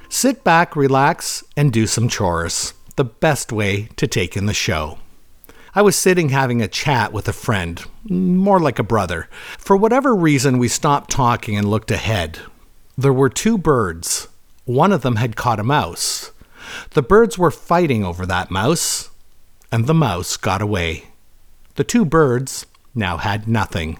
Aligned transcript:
Sit 0.08 0.42
back, 0.42 0.74
relax, 0.74 1.44
and 1.56 1.72
do 1.72 1.86
some 1.86 2.08
chores. 2.08 2.74
The 2.96 3.04
best 3.04 3.52
way 3.52 3.88
to 3.94 4.08
take 4.08 4.36
in 4.36 4.46
the 4.46 4.52
show. 4.52 4.98
I 5.72 5.82
was 5.82 5.94
sitting 5.94 6.30
having 6.30 6.60
a 6.60 6.66
chat 6.66 7.12
with 7.12 7.28
a 7.28 7.32
friend, 7.32 7.82
more 8.10 8.58
like 8.58 8.80
a 8.80 8.82
brother. 8.82 9.28
For 9.56 9.76
whatever 9.76 10.16
reason, 10.16 10.58
we 10.58 10.66
stopped 10.66 11.08
talking 11.08 11.56
and 11.56 11.70
looked 11.70 11.92
ahead. 11.92 12.40
There 12.98 13.12
were 13.12 13.30
two 13.30 13.56
birds. 13.56 14.26
One 14.64 14.90
of 14.90 15.02
them 15.02 15.16
had 15.16 15.36
caught 15.36 15.60
a 15.60 15.64
mouse. 15.64 16.32
The 16.90 17.02
birds 17.02 17.38
were 17.38 17.52
fighting 17.52 18.04
over 18.04 18.26
that 18.26 18.50
mouse, 18.50 19.10
and 19.70 19.86
the 19.86 19.94
mouse 19.94 20.36
got 20.36 20.60
away. 20.60 21.04
The 21.76 21.84
two 21.84 22.04
birds 22.04 22.66
now 22.94 23.16
had 23.16 23.48
nothing. 23.48 23.98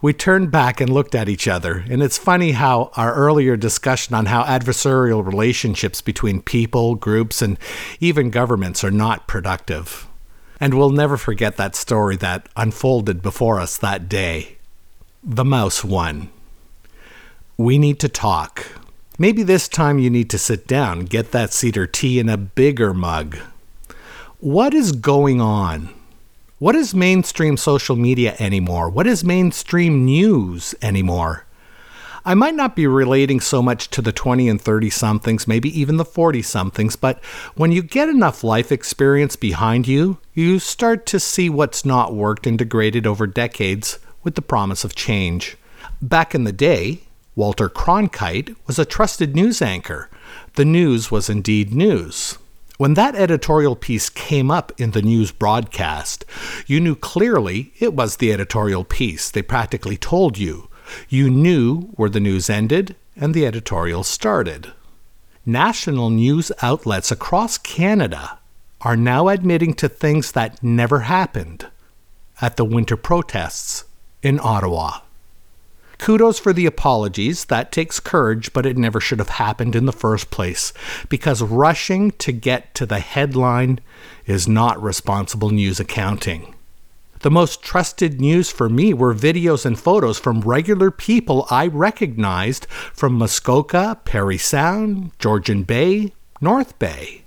We 0.00 0.12
turned 0.12 0.52
back 0.52 0.80
and 0.80 0.88
looked 0.88 1.16
at 1.16 1.28
each 1.28 1.48
other, 1.48 1.84
and 1.90 2.02
it's 2.02 2.18
funny 2.18 2.52
how 2.52 2.92
our 2.94 3.14
earlier 3.14 3.56
discussion 3.56 4.14
on 4.14 4.26
how 4.26 4.44
adversarial 4.44 5.26
relationships 5.26 6.00
between 6.00 6.40
people, 6.40 6.94
groups, 6.94 7.42
and 7.42 7.58
even 7.98 8.30
governments 8.30 8.84
are 8.84 8.92
not 8.92 9.26
productive. 9.26 10.06
And 10.60 10.74
we'll 10.74 10.90
never 10.90 11.16
forget 11.16 11.56
that 11.56 11.74
story 11.74 12.16
that 12.16 12.48
unfolded 12.56 13.22
before 13.22 13.58
us 13.58 13.76
that 13.78 14.08
day. 14.08 14.58
The 15.24 15.44
mouse 15.44 15.82
won. 15.82 16.30
We 17.56 17.76
need 17.76 17.98
to 18.00 18.08
talk. 18.08 18.66
Maybe 19.18 19.42
this 19.42 19.66
time 19.66 19.98
you 19.98 20.10
need 20.10 20.30
to 20.30 20.38
sit 20.38 20.68
down, 20.68 21.06
get 21.06 21.32
that 21.32 21.52
cedar 21.52 21.88
tea 21.88 22.20
in 22.20 22.28
a 22.28 22.36
bigger 22.36 22.94
mug. 22.94 23.36
What 24.38 24.74
is 24.74 24.92
going 24.92 25.40
on? 25.40 25.92
What 26.60 26.74
is 26.74 26.92
mainstream 26.92 27.56
social 27.56 27.94
media 27.94 28.34
anymore? 28.40 28.90
What 28.90 29.06
is 29.06 29.22
mainstream 29.22 30.04
news 30.04 30.74
anymore? 30.82 31.46
I 32.24 32.34
might 32.34 32.56
not 32.56 32.74
be 32.74 32.88
relating 32.88 33.38
so 33.38 33.62
much 33.62 33.88
to 33.90 34.02
the 34.02 34.10
20 34.10 34.48
and 34.48 34.60
30 34.60 34.90
somethings, 34.90 35.46
maybe 35.46 35.80
even 35.80 35.98
the 35.98 36.04
40 36.04 36.42
somethings, 36.42 36.96
but 36.96 37.22
when 37.54 37.70
you 37.70 37.80
get 37.80 38.08
enough 38.08 38.42
life 38.42 38.72
experience 38.72 39.36
behind 39.36 39.86
you, 39.86 40.18
you 40.34 40.58
start 40.58 41.06
to 41.06 41.20
see 41.20 41.48
what's 41.48 41.84
not 41.84 42.12
worked 42.12 42.44
and 42.44 42.58
degraded 42.58 43.06
over 43.06 43.28
decades 43.28 44.00
with 44.24 44.34
the 44.34 44.42
promise 44.42 44.82
of 44.82 44.96
change. 44.96 45.56
Back 46.02 46.34
in 46.34 46.42
the 46.42 46.50
day, 46.50 47.02
Walter 47.36 47.68
Cronkite 47.68 48.56
was 48.66 48.80
a 48.80 48.84
trusted 48.84 49.36
news 49.36 49.62
anchor. 49.62 50.10
The 50.56 50.64
news 50.64 51.08
was 51.08 51.30
indeed 51.30 51.72
news. 51.72 52.36
When 52.78 52.94
that 52.94 53.16
editorial 53.16 53.74
piece 53.74 54.08
came 54.08 54.52
up 54.52 54.70
in 54.78 54.92
the 54.92 55.02
news 55.02 55.32
broadcast, 55.32 56.24
you 56.68 56.78
knew 56.78 56.94
clearly 56.94 57.72
it 57.80 57.92
was 57.92 58.16
the 58.16 58.32
editorial 58.32 58.84
piece. 58.84 59.32
They 59.32 59.42
practically 59.42 59.96
told 59.96 60.38
you. 60.38 60.68
You 61.08 61.28
knew 61.28 61.88
where 61.96 62.08
the 62.08 62.20
news 62.20 62.48
ended 62.48 62.94
and 63.16 63.34
the 63.34 63.44
editorial 63.44 64.04
started. 64.04 64.72
National 65.44 66.08
news 66.08 66.52
outlets 66.62 67.10
across 67.10 67.58
Canada 67.58 68.38
are 68.82 68.96
now 68.96 69.26
admitting 69.26 69.74
to 69.74 69.88
things 69.88 70.30
that 70.30 70.62
never 70.62 71.00
happened 71.00 71.66
at 72.40 72.56
the 72.56 72.64
winter 72.64 72.96
protests 72.96 73.86
in 74.22 74.38
Ottawa. 74.40 75.00
Kudos 75.98 76.38
for 76.38 76.52
the 76.52 76.66
apologies. 76.66 77.46
That 77.46 77.72
takes 77.72 78.00
courage, 78.00 78.52
but 78.52 78.64
it 78.64 78.76
never 78.76 79.00
should 79.00 79.18
have 79.18 79.30
happened 79.30 79.74
in 79.76 79.86
the 79.86 79.92
first 79.92 80.30
place 80.30 80.72
because 81.08 81.42
rushing 81.42 82.12
to 82.12 82.32
get 82.32 82.74
to 82.76 82.86
the 82.86 83.00
headline 83.00 83.80
is 84.26 84.48
not 84.48 84.82
responsible 84.82 85.50
news 85.50 85.80
accounting. 85.80 86.54
The 87.20 87.30
most 87.32 87.62
trusted 87.62 88.20
news 88.20 88.50
for 88.50 88.68
me 88.68 88.94
were 88.94 89.12
videos 89.12 89.66
and 89.66 89.78
photos 89.78 90.20
from 90.20 90.40
regular 90.42 90.92
people 90.92 91.46
I 91.50 91.66
recognized 91.66 92.66
from 92.70 93.18
Muskoka, 93.18 94.00
Parry 94.04 94.38
Sound, 94.38 95.10
Georgian 95.18 95.64
Bay, 95.64 96.12
North 96.40 96.78
Bay. 96.78 97.24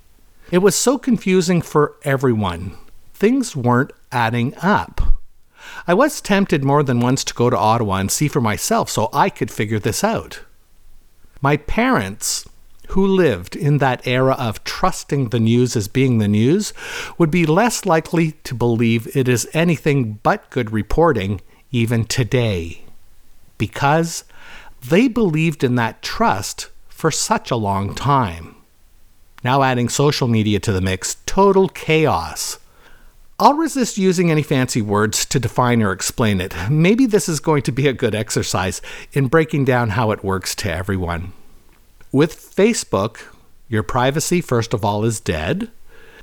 It 0.50 0.60
was 0.60 0.76
so 0.76 0.98
confusing 0.98 1.62
for 1.62 1.96
everyone. 2.04 2.78
Things 3.14 3.54
weren't 3.54 3.92
adding 4.14 4.56
up. 4.62 5.21
I 5.88 5.94
was 5.94 6.22
tempted 6.22 6.64
more 6.64 6.84
than 6.84 7.00
once 7.00 7.24
to 7.26 7.34
go 7.34 7.50
to 7.50 7.58
Ottawa 7.58 7.96
and 7.96 8.12
see 8.12 8.28
for 8.28 8.42
myself 8.42 8.90
so 8.90 9.10
I 9.14 9.30
could 9.30 9.52
figure 9.52 9.80
this 9.80 10.04
out. 10.04 10.42
My 11.42 11.58
parents, 11.58 12.48
who 12.90 13.06
lived 13.06 13.56
in 13.56 13.78
that 13.80 14.06
era 14.06 14.34
of 14.34 14.64
trusting 14.64 15.30
the 15.30 15.40
news 15.40 15.76
as 15.76 15.88
being 15.88 16.18
the 16.18 16.28
news, 16.28 16.74
would 17.18 17.32
be 17.32 17.46
less 17.46 17.86
likely 17.86 18.34
to 18.44 18.54
believe 18.54 19.16
it 19.16 19.28
is 19.28 19.50
anything 19.54 20.20
but 20.24 20.50
good 20.50 20.72
reporting 20.72 21.42
even 21.72 22.06
today. 22.06 22.84
Because 23.58 24.24
they 24.88 25.08
believed 25.08 25.64
in 25.64 25.76
that 25.76 26.02
trust 26.02 26.70
for 26.90 27.12
such 27.12 27.50
a 27.50 27.56
long 27.56 27.96
time. 27.96 28.56
Now 29.44 29.64
adding 29.64 29.90
social 29.90 30.28
media 30.28 30.60
to 30.60 30.72
the 30.72 30.82
mix, 30.82 31.18
total 31.26 31.70
chaos. 31.70 32.60
I'll 33.42 33.56
resist 33.56 33.98
using 33.98 34.30
any 34.30 34.44
fancy 34.44 34.84
words 34.84 35.26
to 35.26 35.40
define 35.40 35.82
or 35.82 35.92
explain 35.92 36.40
it. 36.40 36.54
Maybe 36.70 37.08
this 37.08 37.28
is 37.28 37.40
going 37.40 37.64
to 37.64 37.72
be 37.72 37.88
a 37.88 37.94
good 37.94 38.14
exercise 38.14 38.84
in 39.14 39.30
breaking 39.30 39.66
down 39.66 39.90
how 39.90 40.12
it 40.12 40.24
works 40.24 40.54
to 40.58 40.72
everyone. 40.72 41.34
With 42.12 42.36
Facebook, 42.36 43.18
your 43.68 43.82
privacy, 43.82 44.42
first 44.42 44.76
of 44.76 44.86
all, 44.86 45.04
is 45.04 45.20
dead. 45.20 45.72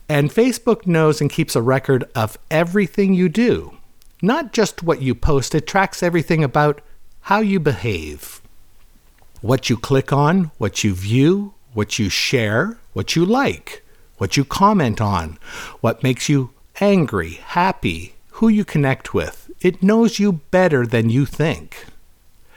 And 0.09 0.31
Facebook 0.31 0.87
knows 0.87 1.21
and 1.21 1.29
keeps 1.29 1.57
a 1.57 1.61
record 1.61 2.09
of 2.15 2.39
everything 2.53 3.15
you 3.15 3.29
do. 3.29 3.77
Not 4.23 4.53
just 4.53 4.85
what 4.85 5.03
you 5.03 5.17
post, 5.17 5.57
it 5.57 5.67
tracks 5.67 6.05
everything 6.05 6.45
about 6.45 6.81
how 7.23 7.41
you 7.41 7.59
behave. 7.59 8.41
What 9.41 9.69
you 9.69 9.77
click 9.77 10.13
on, 10.13 10.53
what 10.59 10.85
you 10.85 10.95
view, 10.95 11.55
what 11.75 11.99
you 11.99 12.11
share, 12.11 12.79
what 12.93 13.17
you 13.17 13.27
like, 13.27 13.83
what 14.19 14.37
you 14.37 14.45
comment 14.45 15.01
on, 15.01 15.37
what 15.81 16.05
makes 16.05 16.29
you 16.29 16.51
angry, 16.81 17.35
happy, 17.35 18.15
who 18.33 18.49
you 18.49 18.65
connect 18.65 19.13
with. 19.15 19.51
It 19.61 19.83
knows 19.83 20.19
you 20.19 20.33
better 20.51 20.87
than 20.87 21.11
you 21.11 21.27
think. 21.27 21.87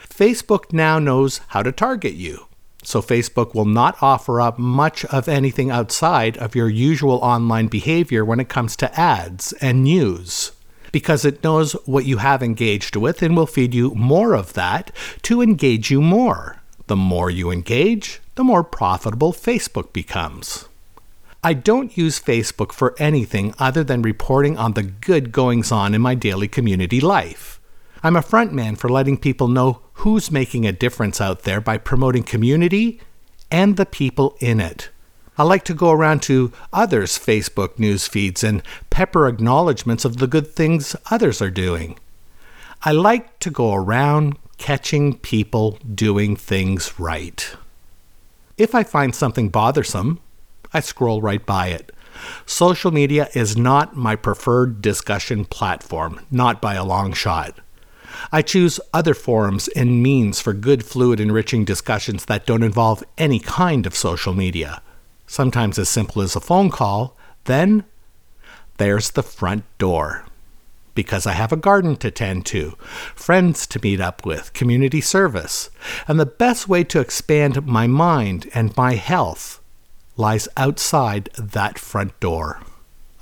Facebook 0.08 0.72
now 0.72 1.00
knows 1.00 1.40
how 1.50 1.64
to 1.64 1.72
target 1.72 2.14
you. 2.14 2.46
So 2.84 3.02
Facebook 3.02 3.54
will 3.54 3.66
not 3.66 3.98
offer 4.02 4.42
up 4.42 4.58
much 4.58 5.06
of 5.06 5.28
anything 5.28 5.70
outside 5.72 6.38
of 6.38 6.56
your 6.56 6.70
usual 6.70 7.16
online 7.18 7.68
behavior 7.68 8.26
when 8.26 8.40
it 8.40 8.50
comes 8.50 8.76
to 8.78 9.00
ads 9.00 9.54
and 9.54 9.84
news. 9.84 10.52
Because 10.92 11.24
it 11.24 11.44
knows 11.44 11.74
what 11.86 12.06
you 12.06 12.18
have 12.18 12.44
engaged 12.44 12.96
with 12.96 13.22
and 13.22 13.36
will 13.36 13.46
feed 13.46 13.74
you 13.74 13.96
more 13.96 14.34
of 14.34 14.54
that 14.54 14.92
to 15.24 15.42
engage 15.42 15.90
you 15.90 16.02
more. 16.02 16.58
The 16.88 16.96
more 16.96 17.30
you 17.30 17.50
engage, 17.50 18.20
the 18.36 18.44
more 18.44 18.64
profitable 18.64 19.32
Facebook 19.32 19.94
becomes. 19.94 20.68
I 21.44 21.54
don't 21.54 21.98
use 21.98 22.20
Facebook 22.20 22.72
for 22.72 22.94
anything 23.00 23.56
other 23.58 23.84
than 23.84 24.04
reporting 24.04 24.58
on 24.58 24.74
the 24.74 24.84
good 24.84 25.32
goings 25.32 25.72
on 25.72 25.96
in 25.96 26.02
my 26.02 26.14
daily 26.14 26.48
community 26.48 27.02
life. 27.02 27.60
I'm 28.04 28.16
a 28.16 28.22
frontman 28.22 28.78
for 28.78 28.90
letting 28.90 29.18
people 29.18 29.48
know 29.48 29.82
who's 29.94 30.30
making 30.30 30.68
a 30.68 30.72
difference 30.72 31.20
out 31.20 31.42
there 31.42 31.60
by 31.60 31.80
promoting 31.80 32.22
community 32.22 33.02
and 33.50 33.76
the 33.76 33.88
people 33.88 34.38
in 34.40 34.60
it. 34.60 34.90
I 35.36 35.44
like 35.44 35.64
to 35.66 35.74
go 35.74 35.90
around 35.90 36.22
to 36.24 36.52
others' 36.72 37.18
Facebook 37.18 37.80
news 37.80 38.08
feeds 38.08 38.44
and 38.44 38.62
pepper 38.92 39.28
acknowledgments 39.28 40.06
of 40.06 40.18
the 40.18 40.28
good 40.28 40.48
things 40.48 40.96
others 41.10 41.42
are 41.42 41.50
doing. 41.50 41.98
I 42.84 42.92
like 42.92 43.40
to 43.40 43.50
go 43.50 43.74
around 43.74 44.38
catching 44.60 45.18
people 45.18 45.80
doing 45.96 46.36
things 46.36 47.00
right. 47.00 47.56
If 48.60 48.76
I 48.76 48.84
find 48.84 49.16
something 49.16 49.50
bothersome, 49.50 50.20
I 50.74 50.80
scroll 50.80 51.22
right 51.22 51.46
by 51.46 51.68
it. 51.68 51.92
Social 52.46 52.92
media 52.92 53.30
is 53.34 53.58
not 53.58 53.96
my 53.96 54.16
preferred 54.16 54.82
discussion 54.82 55.46
platform, 55.46 56.20
not 56.30 56.62
by 56.62 56.76
a 56.76 56.86
long 56.86 57.14
shot. 57.14 57.60
I 58.32 58.42
choose 58.42 58.80
other 58.94 59.14
forums 59.14 59.68
and 59.70 60.04
means 60.04 60.40
for 60.42 60.54
good, 60.54 60.86
fluid, 60.86 61.20
enriching 61.20 61.66
discussions 61.66 62.26
that 62.26 62.46
don't 62.46 62.62
involve 62.64 63.04
any 63.18 63.40
kind 63.40 63.86
of 63.88 63.96
social 63.96 64.34
media. 64.34 64.82
Sometimes 65.26 65.80
as 65.80 65.90
simple 65.90 66.22
as 66.22 66.36
a 66.36 66.42
phone 66.42 66.70
call, 66.70 67.18
then 67.46 67.86
there's 68.78 69.12
the 69.12 69.24
front 69.24 69.64
door. 69.78 70.26
because 70.94 71.26
I 71.26 71.34
have 71.34 71.52
a 71.52 71.58
garden 71.58 71.96
to 71.98 72.12
tend 72.12 72.46
to, 72.48 72.72
friends 73.16 73.66
to 73.68 73.80
meet 73.82 74.02
up 74.02 74.26
with, 74.26 74.54
community 74.54 75.02
service. 75.02 75.70
And 76.08 76.20
the 76.20 76.26
best 76.26 76.68
way 76.68 76.84
to 76.86 77.00
expand 77.00 77.66
my 77.66 77.88
mind 77.88 78.50
and 78.54 78.76
my 78.76 78.96
health 78.96 79.61
lies 80.18 80.48
outside 80.58 81.30
that 81.38 81.80
front 81.80 82.20
door. 82.20 82.62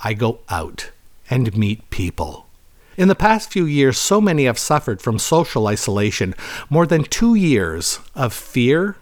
I 0.03 0.13
go 0.13 0.39
out 0.49 0.91
and 1.29 1.55
meet 1.57 1.89
people. 1.89 2.47
In 2.97 3.07
the 3.07 3.15
past 3.15 3.51
few 3.51 3.65
years, 3.65 3.97
so 3.97 4.19
many 4.19 4.43
have 4.45 4.59
suffered 4.59 5.01
from 5.01 5.19
social 5.19 5.67
isolation, 5.67 6.35
more 6.69 6.85
than 6.85 7.03
two 7.03 7.35
years 7.35 7.99
of 8.13 8.33
fear, 8.33 8.97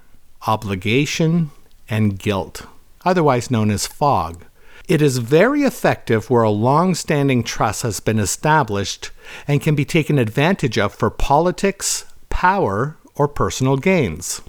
obligation, 0.45 1.49
and 1.89 2.19
guilt, 2.19 2.67
otherwise 3.03 3.49
known 3.49 3.71
as 3.71 3.87
fog. 3.87 4.45
It 4.87 5.01
is 5.01 5.17
very 5.17 5.63
effective 5.63 6.29
where 6.29 6.43
a 6.43 6.51
long 6.51 6.95
standing 6.95 7.43
trust 7.43 7.81
has 7.81 7.99
been 7.99 8.19
established 8.19 9.11
and 9.47 9.61
can 9.61 9.75
be 9.75 9.83
taken 9.83 10.19
advantage 10.19 10.77
of 10.77 10.93
for 10.93 11.09
politics, 11.09 12.05
power, 12.29 12.97
or 13.15 13.27
personal 13.27 13.77
gains. 13.77 14.41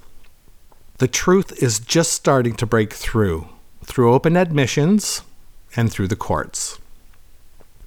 The 0.98 1.08
truth 1.08 1.62
is 1.62 1.80
just 1.80 2.12
starting 2.12 2.54
to 2.54 2.66
break 2.66 2.92
through, 2.92 3.48
through 3.84 4.12
open 4.12 4.36
admissions 4.36 5.22
and 5.76 5.92
through 5.92 6.08
the 6.08 6.16
courts. 6.16 6.78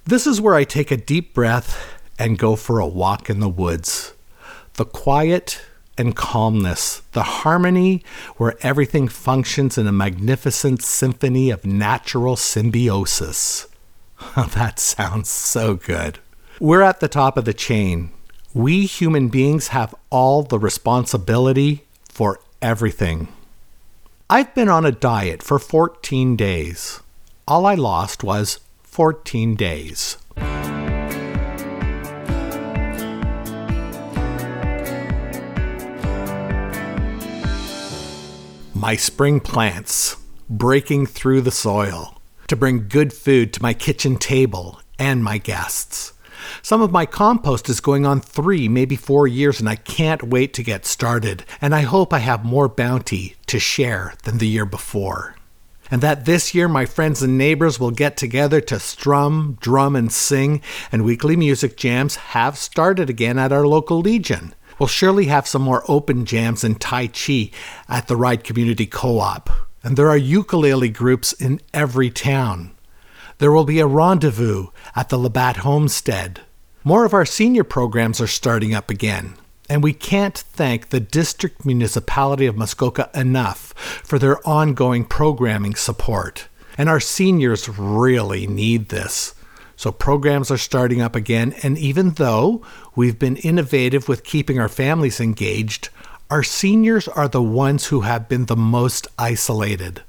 This 0.04 0.26
is 0.26 0.40
where 0.40 0.54
I 0.54 0.64
take 0.64 0.90
a 0.90 0.96
deep 0.96 1.34
breath 1.34 2.00
and 2.18 2.38
go 2.38 2.56
for 2.56 2.78
a 2.78 2.86
walk 2.86 3.30
in 3.30 3.40
the 3.40 3.48
woods. 3.48 4.14
The 4.74 4.84
quiet, 4.84 5.60
and 5.98 6.16
calmness, 6.16 7.02
the 7.12 7.22
harmony 7.22 8.02
where 8.36 8.56
everything 8.60 9.08
functions 9.08 9.76
in 9.76 9.86
a 9.86 9.92
magnificent 9.92 10.82
symphony 10.82 11.50
of 11.50 11.66
natural 11.66 12.36
symbiosis. 12.36 13.66
that 14.36 14.78
sounds 14.78 15.28
so 15.28 15.74
good. 15.74 16.18
We're 16.60 16.82
at 16.82 17.00
the 17.00 17.08
top 17.08 17.36
of 17.36 17.44
the 17.44 17.54
chain. 17.54 18.10
We 18.54 18.86
human 18.86 19.28
beings 19.28 19.68
have 19.68 19.94
all 20.10 20.42
the 20.42 20.58
responsibility 20.58 21.86
for 22.08 22.40
everything. 22.62 23.28
I've 24.30 24.54
been 24.54 24.68
on 24.68 24.86
a 24.86 24.92
diet 24.92 25.42
for 25.42 25.58
14 25.58 26.36
days. 26.36 27.00
All 27.46 27.66
I 27.66 27.74
lost 27.74 28.24
was 28.24 28.60
14 28.84 29.56
days. 29.56 30.16
my 38.82 38.96
spring 38.96 39.38
plants 39.38 40.16
breaking 40.50 41.06
through 41.06 41.40
the 41.40 41.52
soil 41.52 42.20
to 42.48 42.56
bring 42.56 42.88
good 42.88 43.12
food 43.12 43.52
to 43.52 43.62
my 43.62 43.72
kitchen 43.72 44.16
table 44.16 44.80
and 44.98 45.22
my 45.22 45.38
guests. 45.38 46.12
Some 46.60 46.82
of 46.82 46.92
my 46.92 47.06
compost 47.06 47.68
is 47.68 47.80
going 47.80 48.04
on 48.04 48.20
three, 48.20 48.68
maybe 48.68 48.96
four 48.96 49.26
years, 49.26 49.60
and 49.60 49.68
I 49.68 49.76
can't 49.76 50.22
wait 50.22 50.52
to 50.54 50.62
get 50.62 50.84
started. 50.84 51.44
And 51.60 51.74
I 51.74 51.82
hope 51.82 52.12
I 52.12 52.18
have 52.18 52.44
more 52.44 52.68
bounty 52.68 53.36
to 53.46 53.58
share 53.58 54.14
than 54.24 54.38
the 54.38 54.48
year 54.48 54.66
before. 54.66 55.36
And 55.90 56.00
that 56.02 56.24
this 56.24 56.54
year 56.54 56.68
my 56.68 56.86
friends 56.86 57.22
and 57.22 57.36
neighbors 57.36 57.78
will 57.78 57.90
get 57.90 58.16
together 58.16 58.60
to 58.62 58.80
strum, 58.80 59.58
drum, 59.60 59.94
and 59.94 60.10
sing, 60.10 60.62
and 60.90 61.04
weekly 61.04 61.36
music 61.36 61.76
jams 61.76 62.16
have 62.16 62.56
started 62.56 63.10
again 63.10 63.38
at 63.38 63.52
our 63.52 63.66
local 63.66 64.00
Legion. 64.00 64.54
We'll 64.78 64.86
surely 64.86 65.26
have 65.26 65.46
some 65.46 65.62
more 65.62 65.84
open 65.88 66.24
jams 66.24 66.64
and 66.64 66.80
Tai 66.80 67.08
Chi 67.08 67.50
at 67.88 68.08
the 68.08 68.16
Ryde 68.16 68.42
Community 68.42 68.86
Co 68.86 69.18
op. 69.18 69.50
And 69.84 69.96
there 69.96 70.08
are 70.08 70.16
ukulele 70.16 70.88
groups 70.88 71.32
in 71.32 71.60
every 71.74 72.10
town. 72.10 72.71
There 73.42 73.50
will 73.50 73.64
be 73.64 73.80
a 73.80 73.88
rendezvous 73.88 74.68
at 74.94 75.08
the 75.08 75.18
Labatt 75.18 75.56
Homestead. 75.56 76.42
More 76.84 77.04
of 77.04 77.12
our 77.12 77.26
senior 77.26 77.64
programs 77.64 78.20
are 78.20 78.28
starting 78.28 78.72
up 78.72 78.88
again. 78.88 79.34
And 79.68 79.82
we 79.82 79.92
can't 79.92 80.38
thank 80.38 80.90
the 80.90 81.00
District 81.00 81.64
Municipality 81.64 82.46
of 82.46 82.56
Muskoka 82.56 83.10
enough 83.16 83.74
for 84.04 84.20
their 84.20 84.38
ongoing 84.46 85.04
programming 85.04 85.74
support. 85.74 86.46
And 86.78 86.88
our 86.88 87.00
seniors 87.00 87.68
really 87.68 88.46
need 88.46 88.90
this. 88.90 89.34
So 89.74 89.90
programs 89.90 90.52
are 90.52 90.56
starting 90.56 91.00
up 91.00 91.16
again, 91.16 91.52
and 91.64 91.76
even 91.76 92.10
though 92.10 92.62
we've 92.94 93.18
been 93.18 93.38
innovative 93.38 94.08
with 94.08 94.22
keeping 94.22 94.60
our 94.60 94.68
families 94.68 95.18
engaged, 95.18 95.88
our 96.30 96.44
seniors 96.44 97.08
are 97.08 97.26
the 97.26 97.42
ones 97.42 97.86
who 97.86 98.02
have 98.02 98.28
been 98.28 98.46
the 98.46 98.54
most 98.54 99.08
isolated. 99.18 100.04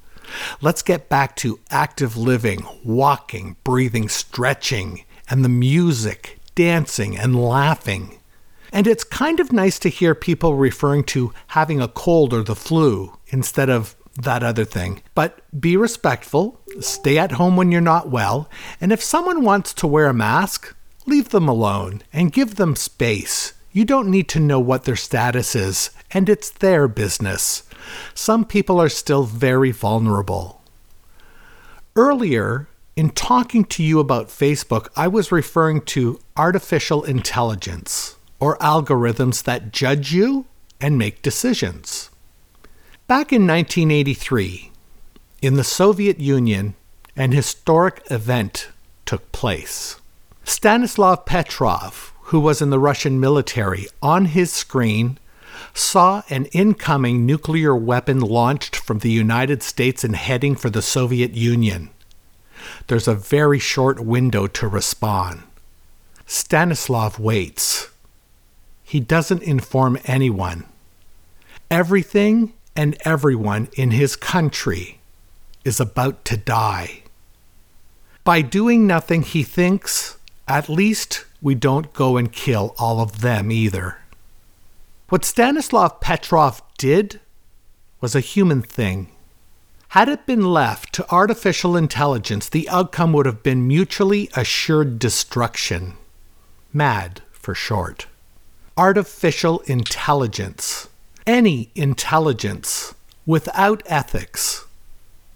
Let's 0.62 0.82
get 0.82 1.10
back 1.10 1.36
to 1.38 1.60
active 1.70 2.18
living, 2.18 2.66
walking, 2.84 3.56
breathing, 3.64 4.10
stretching, 4.10 5.06
and 5.30 5.44
the 5.44 5.50
music, 5.50 6.40
dancing, 6.56 7.18
and 7.18 7.36
laughing. 7.36 8.20
And 8.72 8.88
it's 8.88 9.04
kind 9.04 9.40
of 9.40 9.52
nice 9.52 9.78
to 9.80 9.90
hear 9.90 10.16
people 10.16 10.56
referring 10.56 11.04
to 11.06 11.34
having 11.48 11.80
a 11.80 11.88
cold 11.88 12.34
or 12.34 12.44
the 12.44 12.56
flu 12.56 13.18
instead 13.28 13.70
of 13.70 13.96
that 14.22 14.44
other 14.44 14.66
thing. 14.66 15.02
But 15.16 15.40
be 15.60 15.78
respectful, 15.78 16.60
stay 16.80 17.18
at 17.18 17.34
home 17.34 17.56
when 17.56 17.72
you're 17.72 17.82
not 17.82 18.10
well, 18.10 18.50
and 18.82 18.92
if 18.92 19.02
someone 19.02 19.44
wants 19.44 19.74
to 19.76 19.88
wear 19.88 20.08
a 20.08 20.14
mask, 20.14 20.76
leave 21.06 21.30
them 21.30 21.48
alone 21.48 22.02
and 22.12 22.32
give 22.32 22.56
them 22.56 22.76
space. 22.76 23.54
You 23.74 23.86
don't 23.86 24.12
need 24.12 24.30
to 24.30 24.40
know 24.40 24.60
what 24.60 24.84
their 24.84 24.96
status 24.96 25.56
is, 25.56 25.90
and 26.12 26.30
it's 26.30 26.52
their 26.52 26.88
business. 26.88 27.64
Some 28.14 28.46
people 28.46 28.80
are 28.80 28.88
still 28.88 29.24
very 29.24 29.72
vulnerable. 29.72 30.62
Earlier, 31.96 32.68
in 32.96 33.10
talking 33.10 33.66
to 33.66 33.84
you 33.84 34.00
about 34.00 34.28
Facebook, 34.28 34.90
I 34.96 35.08
was 35.08 35.32
referring 35.32 35.82
to 35.82 36.20
artificial 36.38 37.04
intelligence, 37.04 38.16
or 38.40 38.58
algorithms 38.60 39.42
that 39.44 39.72
judge 39.72 40.14
you 40.14 40.46
and 40.80 40.96
make 40.98 41.24
decisions. 41.24 42.12
Back 43.08 43.34
in 43.34 43.48
1983, 43.48 44.72
in 45.42 45.56
the 45.56 45.64
Soviet 45.64 46.20
Union, 46.20 46.76
an 47.16 47.32
historic 47.32 48.04
event 48.12 48.70
took 49.06 49.32
place. 49.32 50.00
Stanislav 50.44 51.26
Petrov, 51.26 52.13
who 52.34 52.40
was 52.40 52.64
in 52.64 52.72
the 52.72 52.80
Russian 52.80 53.20
military, 53.20 53.86
on 54.02 54.26
his 54.26 54.52
screen 54.52 55.20
saw 55.76 56.24
an 56.32 56.46
incoming 56.46 57.28
nuclear 57.28 57.76
weapon 57.76 58.20
launched 58.20 58.76
from 58.76 58.98
the 58.98 59.12
United 59.12 59.62
States 59.62 60.04
and 60.04 60.16
heading 60.16 60.56
for 60.56 60.72
the 60.72 60.82
Soviet 60.82 61.36
Union. 61.36 61.92
There's 62.88 63.08
a 63.08 63.14
very 63.14 63.60
short 63.60 64.00
window 64.00 64.48
to 64.48 64.68
respond. 64.68 65.44
Stanislav 66.26 67.20
waits. 67.20 67.92
He 68.82 69.00
doesn't 69.00 69.44
inform 69.44 70.00
anyone. 70.06 70.66
Everything 71.70 72.54
and 72.76 72.98
everyone 73.06 73.68
in 73.78 73.92
his 73.92 74.16
country 74.16 74.98
is 75.64 75.80
about 75.80 76.26
to 76.26 76.36
die. 76.36 77.04
By 78.24 78.42
doing 78.42 78.88
nothing, 78.88 79.22
he 79.22 79.44
thinks, 79.44 80.18
at 80.48 80.68
least 80.68 81.26
we 81.44 81.54
don't 81.54 81.94
go 81.94 82.18
and 82.18 82.32
kill 82.32 82.74
all 82.80 83.00
of 83.00 83.22
them 83.22 83.52
either. 83.52 84.00
What 85.10 85.24
Stanislav 85.24 86.00
Petrov 86.00 86.64
did 86.80 87.20
was 88.02 88.16
a 88.16 88.20
human 88.20 88.64
thing. 88.64 89.10
Had 89.90 90.10
it 90.10 90.26
been 90.26 90.52
left 90.52 90.92
to 90.94 91.12
artificial 91.12 91.78
intelligence, 91.78 92.50
the 92.50 92.68
outcome 92.68 93.14
would 93.14 93.28
have 93.28 93.44
been 93.44 93.68
mutually 93.68 94.32
assured 94.36 94.98
destruction. 94.98 95.94
MAD 96.74 97.22
for 97.32 97.54
short. 97.54 98.08
Artificial 98.76 99.60
intelligence 99.68 100.88
any 101.26 101.70
intelligence 101.74 102.94
without 103.26 103.82
ethics 103.86 104.66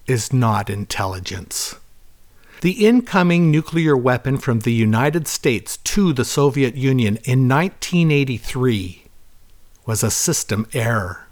is 0.06 0.34
not 0.34 0.70
intelligence. 0.70 1.76
The 2.62 2.88
incoming 2.88 3.52
nuclear 3.52 3.96
weapon 3.96 4.40
from 4.40 4.62
the 4.62 4.74
United 4.74 5.28
States 5.28 5.78
to 5.78 6.12
the 6.12 6.26
Soviet 6.26 6.76
Union 6.76 7.18
in 7.18 7.48
1983 7.48 9.04
was 9.86 10.02
a 10.02 10.10
system 10.10 10.68
error. 10.74 11.28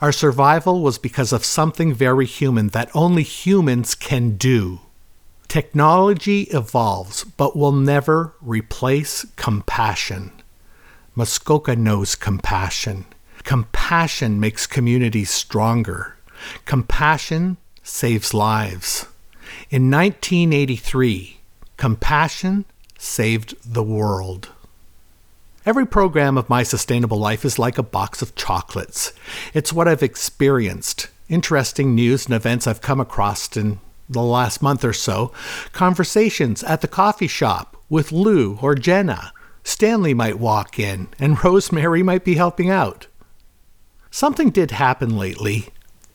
Our 0.00 0.12
survival 0.12 0.82
was 0.82 0.98
because 0.98 1.32
of 1.32 1.44
something 1.44 1.92
very 1.92 2.26
human 2.26 2.68
that 2.68 2.94
only 2.94 3.24
humans 3.24 3.96
can 3.96 4.36
do. 4.36 4.82
Technology 5.48 6.42
evolves, 6.52 7.24
but 7.24 7.56
will 7.56 7.72
never 7.72 8.34
replace 8.40 9.26
compassion. 9.34 10.30
Muskoka 11.16 11.74
knows 11.74 12.14
compassion. 12.14 13.06
Compassion 13.42 14.38
makes 14.38 14.66
communities 14.68 15.30
stronger. 15.30 16.16
Compassion 16.66 17.56
saves 17.82 18.32
lives. 18.32 19.06
In 19.70 19.90
1983, 19.90 21.38
compassion 21.76 22.64
saved 22.98 23.54
the 23.64 23.82
world. 23.82 24.50
Every 25.64 25.86
program 25.86 26.38
of 26.38 26.48
My 26.48 26.62
Sustainable 26.62 27.18
Life 27.18 27.44
is 27.44 27.58
like 27.58 27.76
a 27.76 27.82
box 27.82 28.22
of 28.22 28.36
chocolates. 28.36 29.12
It's 29.52 29.72
what 29.72 29.88
I've 29.88 30.02
experienced, 30.02 31.08
interesting 31.28 31.94
news 31.94 32.26
and 32.26 32.34
events 32.34 32.66
I've 32.66 32.80
come 32.80 33.00
across 33.00 33.56
in 33.56 33.80
the 34.08 34.22
last 34.22 34.62
month 34.62 34.84
or 34.84 34.92
so, 34.92 35.32
conversations 35.72 36.62
at 36.62 36.82
the 36.82 36.88
coffee 36.88 37.26
shop 37.26 37.76
with 37.88 38.12
Lou 38.12 38.58
or 38.62 38.74
Jenna. 38.74 39.32
Stanley 39.64 40.14
might 40.14 40.38
walk 40.38 40.78
in, 40.78 41.08
and 41.18 41.42
Rosemary 41.44 42.02
might 42.02 42.24
be 42.24 42.34
helping 42.34 42.70
out. 42.70 43.08
Something 44.10 44.50
did 44.50 44.70
happen 44.70 45.16
lately 45.16 45.70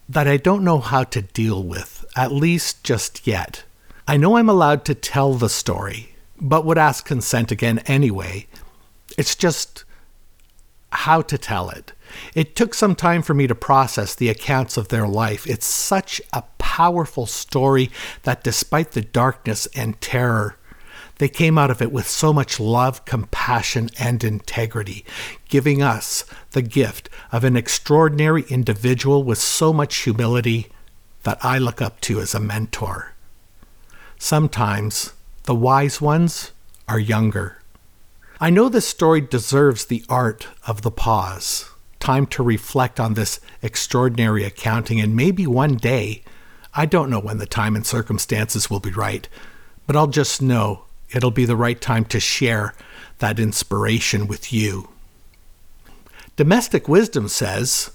that 0.07 0.27
I 0.27 0.37
don't 0.37 0.63
know 0.63 0.79
how 0.79 1.03
to 1.03 1.21
deal 1.21 1.61
with, 1.61 2.00
at 2.15 2.31
least 2.31 2.83
just 2.83 3.25
yet. 3.25 3.63
I 4.07 4.17
know 4.17 4.37
I'm 4.37 4.49
allowed 4.49 4.85
to 4.85 4.95
tell 4.95 5.33
the 5.33 5.49
story, 5.49 6.15
but 6.39 6.65
would 6.65 6.77
ask 6.77 7.05
consent 7.05 7.51
again 7.51 7.79
anyway. 7.79 8.47
It's 9.17 9.35
just 9.35 9.85
how 10.91 11.21
to 11.21 11.37
tell 11.37 11.69
it. 11.69 11.93
It 12.35 12.55
took 12.55 12.73
some 12.73 12.95
time 12.95 13.21
for 13.21 13.33
me 13.33 13.47
to 13.47 13.55
process 13.55 14.15
the 14.15 14.29
accounts 14.29 14.75
of 14.75 14.89
their 14.89 15.07
life. 15.07 15.47
It's 15.47 15.65
such 15.65 16.21
a 16.33 16.43
powerful 16.57 17.25
story 17.25 17.89
that 18.23 18.43
despite 18.43 18.91
the 18.91 19.01
darkness 19.01 19.67
and 19.75 19.99
terror, 20.01 20.57
they 21.19 21.29
came 21.29 21.57
out 21.57 21.71
of 21.71 21.81
it 21.81 21.91
with 21.91 22.07
so 22.07 22.33
much 22.33 22.59
love, 22.59 23.05
compassion, 23.05 23.89
and 23.99 24.23
integrity, 24.23 25.05
giving 25.49 25.81
us 25.81 26.25
the 26.51 26.63
gift 26.63 27.09
of 27.31 27.43
an 27.43 27.55
extraordinary 27.55 28.43
individual 28.49 29.23
with 29.23 29.37
so 29.37 29.71
much 29.71 29.97
humility 29.97 30.67
that 31.23 31.43
I 31.43 31.57
look 31.57 31.81
up 31.81 32.01
to 32.01 32.19
as 32.19 32.33
a 32.33 32.39
mentor. 32.39 33.13
Sometimes 34.17 35.13
the 35.43 35.55
wise 35.55 35.99
ones 35.99 36.51
are 36.87 36.99
younger. 36.99 37.57
I 38.39 38.49
know 38.49 38.69
this 38.69 38.87
story 38.87 39.21
deserves 39.21 39.85
the 39.85 40.03
art 40.09 40.47
of 40.65 40.81
the 40.81 40.91
pause, 40.91 41.69
time 41.99 42.25
to 42.27 42.43
reflect 42.43 42.99
on 42.99 43.13
this 43.13 43.39
extraordinary 43.61 44.43
accounting, 44.43 44.99
and 44.99 45.15
maybe 45.15 45.45
one 45.45 45.75
day, 45.75 46.23
I 46.73 46.85
don't 46.85 47.09
know 47.09 47.19
when 47.19 47.37
the 47.37 47.45
time 47.45 47.75
and 47.75 47.85
circumstances 47.85 48.69
will 48.69 48.79
be 48.79 48.91
right, 48.91 49.27
but 49.85 49.95
I'll 49.95 50.07
just 50.07 50.41
know 50.41 50.85
it'll 51.11 51.31
be 51.31 51.45
the 51.45 51.55
right 51.55 51.79
time 51.79 52.05
to 52.05 52.19
share 52.19 52.73
that 53.19 53.39
inspiration 53.39 54.27
with 54.27 54.51
you. 54.51 54.89
Domestic 56.35 56.87
wisdom 56.87 57.27
says, 57.27 57.91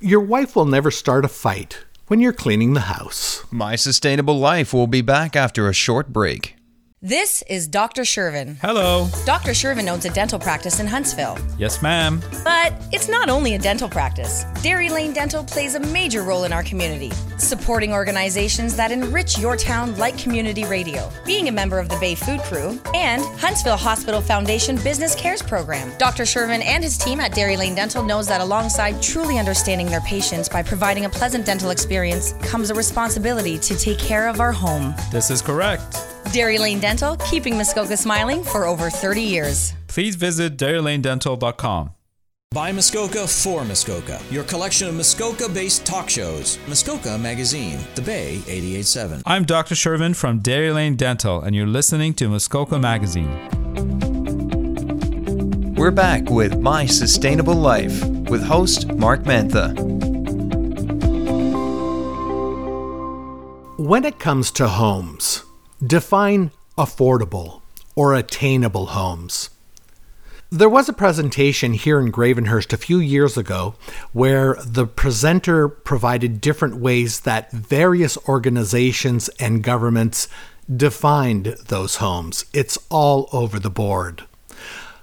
Your 0.00 0.20
wife 0.20 0.56
will 0.56 0.64
never 0.64 0.90
start 0.90 1.24
a 1.24 1.28
fight 1.28 1.84
when 2.10 2.18
you're 2.18 2.32
cleaning 2.32 2.74
the 2.74 2.90
house. 2.92 3.44
My 3.52 3.76
Sustainable 3.76 4.36
Life 4.36 4.74
will 4.74 4.88
be 4.88 5.00
back 5.00 5.36
after 5.36 5.68
a 5.68 5.72
short 5.72 6.12
break. 6.12 6.56
This 7.02 7.42
is 7.48 7.66
Dr. 7.66 8.02
Shervin. 8.02 8.58
Hello. 8.58 9.08
Dr. 9.24 9.52
Shervin 9.52 9.90
owns 9.90 10.04
a 10.04 10.10
dental 10.10 10.38
practice 10.38 10.80
in 10.80 10.86
Huntsville. 10.86 11.38
Yes, 11.56 11.80
ma'am. 11.80 12.20
But 12.44 12.74
it's 12.92 13.08
not 13.08 13.30
only 13.30 13.54
a 13.54 13.58
dental 13.58 13.88
practice. 13.88 14.44
Dairy 14.60 14.90
Lane 14.90 15.14
Dental 15.14 15.42
plays 15.42 15.76
a 15.76 15.80
major 15.80 16.22
role 16.22 16.44
in 16.44 16.52
our 16.52 16.62
community, 16.62 17.10
supporting 17.38 17.94
organizations 17.94 18.76
that 18.76 18.92
enrich 18.92 19.38
your 19.38 19.56
town 19.56 19.96
like 19.96 20.18
community 20.18 20.66
radio, 20.66 21.10
being 21.24 21.48
a 21.48 21.52
member 21.52 21.78
of 21.78 21.88
the 21.88 21.96
Bay 22.00 22.14
Food 22.14 22.40
Crew, 22.40 22.78
and 22.94 23.22
Huntsville 23.40 23.78
Hospital 23.78 24.20
Foundation 24.20 24.76
Business 24.76 25.14
Cares 25.14 25.40
Program. 25.40 25.90
Dr. 25.96 26.24
Shervin 26.24 26.62
and 26.62 26.84
his 26.84 26.98
team 26.98 27.18
at 27.18 27.32
Dairy 27.32 27.56
Lane 27.56 27.74
Dental 27.74 28.02
knows 28.02 28.28
that 28.28 28.42
alongside 28.42 29.00
truly 29.00 29.38
understanding 29.38 29.86
their 29.86 30.02
patients 30.02 30.50
by 30.50 30.62
providing 30.62 31.06
a 31.06 31.08
pleasant 31.08 31.46
dental 31.46 31.70
experience 31.70 32.34
comes 32.42 32.68
a 32.68 32.74
responsibility 32.74 33.56
to 33.56 33.74
take 33.78 33.98
care 33.98 34.28
of 34.28 34.38
our 34.38 34.52
home. 34.52 34.94
This 35.10 35.30
is 35.30 35.40
correct. 35.40 35.96
Dairy 36.32 36.58
Lane 36.58 36.80
Dental, 36.80 37.16
keeping 37.16 37.56
Muskoka 37.56 37.96
smiling 37.96 38.42
for 38.42 38.66
over 38.66 38.90
30 38.90 39.22
years. 39.22 39.74
Please 39.88 40.16
visit 40.16 40.56
dairylanedental.com. 40.56 41.90
By 42.52 42.72
Muskoka 42.72 43.28
for 43.28 43.64
Muskoka, 43.64 44.20
your 44.28 44.42
collection 44.42 44.88
of 44.88 44.94
Muskoka 44.96 45.48
based 45.48 45.86
talk 45.86 46.10
shows. 46.10 46.58
Muskoka 46.66 47.16
Magazine, 47.16 47.78
The 47.94 48.02
Bay 48.02 48.42
887. 48.48 49.22
I'm 49.24 49.44
Dr. 49.44 49.76
Shervin 49.76 50.16
from 50.16 50.40
Dairy 50.40 50.72
Lane 50.72 50.96
Dental, 50.96 51.40
and 51.40 51.54
you're 51.54 51.68
listening 51.68 52.12
to 52.14 52.28
Muskoka 52.28 52.76
Magazine. 52.76 53.30
We're 55.76 55.92
back 55.92 56.28
with 56.28 56.58
My 56.58 56.86
Sustainable 56.86 57.54
Life 57.54 58.04
with 58.28 58.42
host 58.42 58.92
Mark 58.94 59.22
Mantha. 59.22 59.78
When 63.78 64.04
it 64.04 64.18
comes 64.18 64.50
to 64.52 64.66
homes, 64.66 65.44
define 65.84 66.50
affordable 66.76 67.62
or 67.94 68.14
attainable 68.14 68.86
homes. 68.86 69.50
There 70.52 70.68
was 70.68 70.88
a 70.88 70.92
presentation 70.92 71.74
here 71.74 72.00
in 72.00 72.10
Gravenhurst 72.10 72.72
a 72.72 72.76
few 72.76 72.98
years 72.98 73.36
ago 73.36 73.76
where 74.12 74.56
the 74.64 74.86
presenter 74.86 75.68
provided 75.68 76.40
different 76.40 76.76
ways 76.76 77.20
that 77.20 77.52
various 77.52 78.18
organizations 78.28 79.28
and 79.38 79.62
governments 79.62 80.26
defined 80.74 81.56
those 81.68 81.96
homes. 81.96 82.44
It's 82.52 82.78
all 82.88 83.28
over 83.32 83.60
the 83.60 83.70
board. 83.70 84.24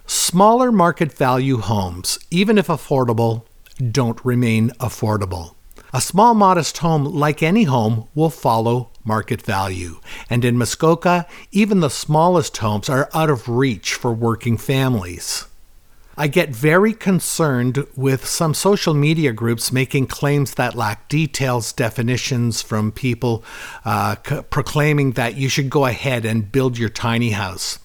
Smaller 0.06 0.72
market 0.72 1.14
value 1.14 1.60
homes, 1.60 2.20
even 2.30 2.58
if 2.58 2.68
affordable, 2.68 3.46
don't 3.92 4.24
remain 4.26 4.72
affordable. 4.80 5.56
A 5.94 6.02
small, 6.02 6.34
modest 6.34 6.80
home, 6.80 7.06
like 7.06 7.42
any 7.42 7.64
home, 7.64 8.08
will 8.14 8.30
follow 8.30 8.90
market 9.06 9.42
value. 9.42 10.00
And 10.30 10.44
in 10.44 10.58
Muskoka, 10.58 11.26
even 11.52 11.80
the 11.80 11.90
smallest 11.90 12.58
homes 12.58 12.90
are 12.90 13.10
out 13.14 13.30
of 13.30 13.48
reach 13.48 13.94
for 13.94 14.14
working 14.14 14.58
families. 14.58 15.46
I 16.20 16.28
get 16.28 16.50
very 16.50 16.94
concerned 16.94 17.86
with 17.96 18.26
some 18.26 18.56
social 18.56 18.96
media 18.96 19.32
groups 19.32 19.72
making 19.72 20.08
claims 20.08 20.56
that 20.56 20.74
lack 20.74 21.08
details, 21.10 21.72
definitions 21.72 22.62
from 22.64 22.92
people 22.92 23.44
uh, 23.86 24.16
c- 24.28 24.42
proclaiming 24.50 25.12
that 25.12 25.36
you 25.36 25.48
should 25.48 25.70
go 25.70 25.86
ahead 25.86 26.26
and 26.26 26.52
build 26.52 26.78
your 26.78 26.90
tiny 26.90 27.32
house. 27.32 27.78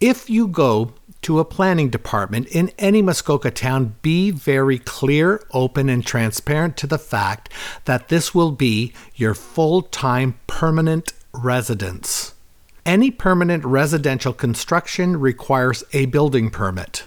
If 0.00 0.30
you 0.30 0.46
go 0.46 0.94
to 1.22 1.38
a 1.38 1.44
planning 1.44 1.88
department 1.88 2.48
in 2.48 2.70
any 2.78 3.00
Muskoka 3.00 3.50
town, 3.50 3.94
be 4.02 4.30
very 4.30 4.78
clear, 4.78 5.42
open, 5.52 5.88
and 5.88 6.04
transparent 6.04 6.76
to 6.76 6.86
the 6.86 6.98
fact 6.98 7.52
that 7.84 8.08
this 8.08 8.34
will 8.34 8.52
be 8.52 8.92
your 9.14 9.34
full 9.34 9.82
time 9.82 10.38
permanent 10.46 11.12
residence. 11.32 12.34
Any 12.84 13.10
permanent 13.10 13.64
residential 13.64 14.32
construction 14.32 15.18
requires 15.18 15.84
a 15.92 16.06
building 16.06 16.50
permit. 16.50 17.04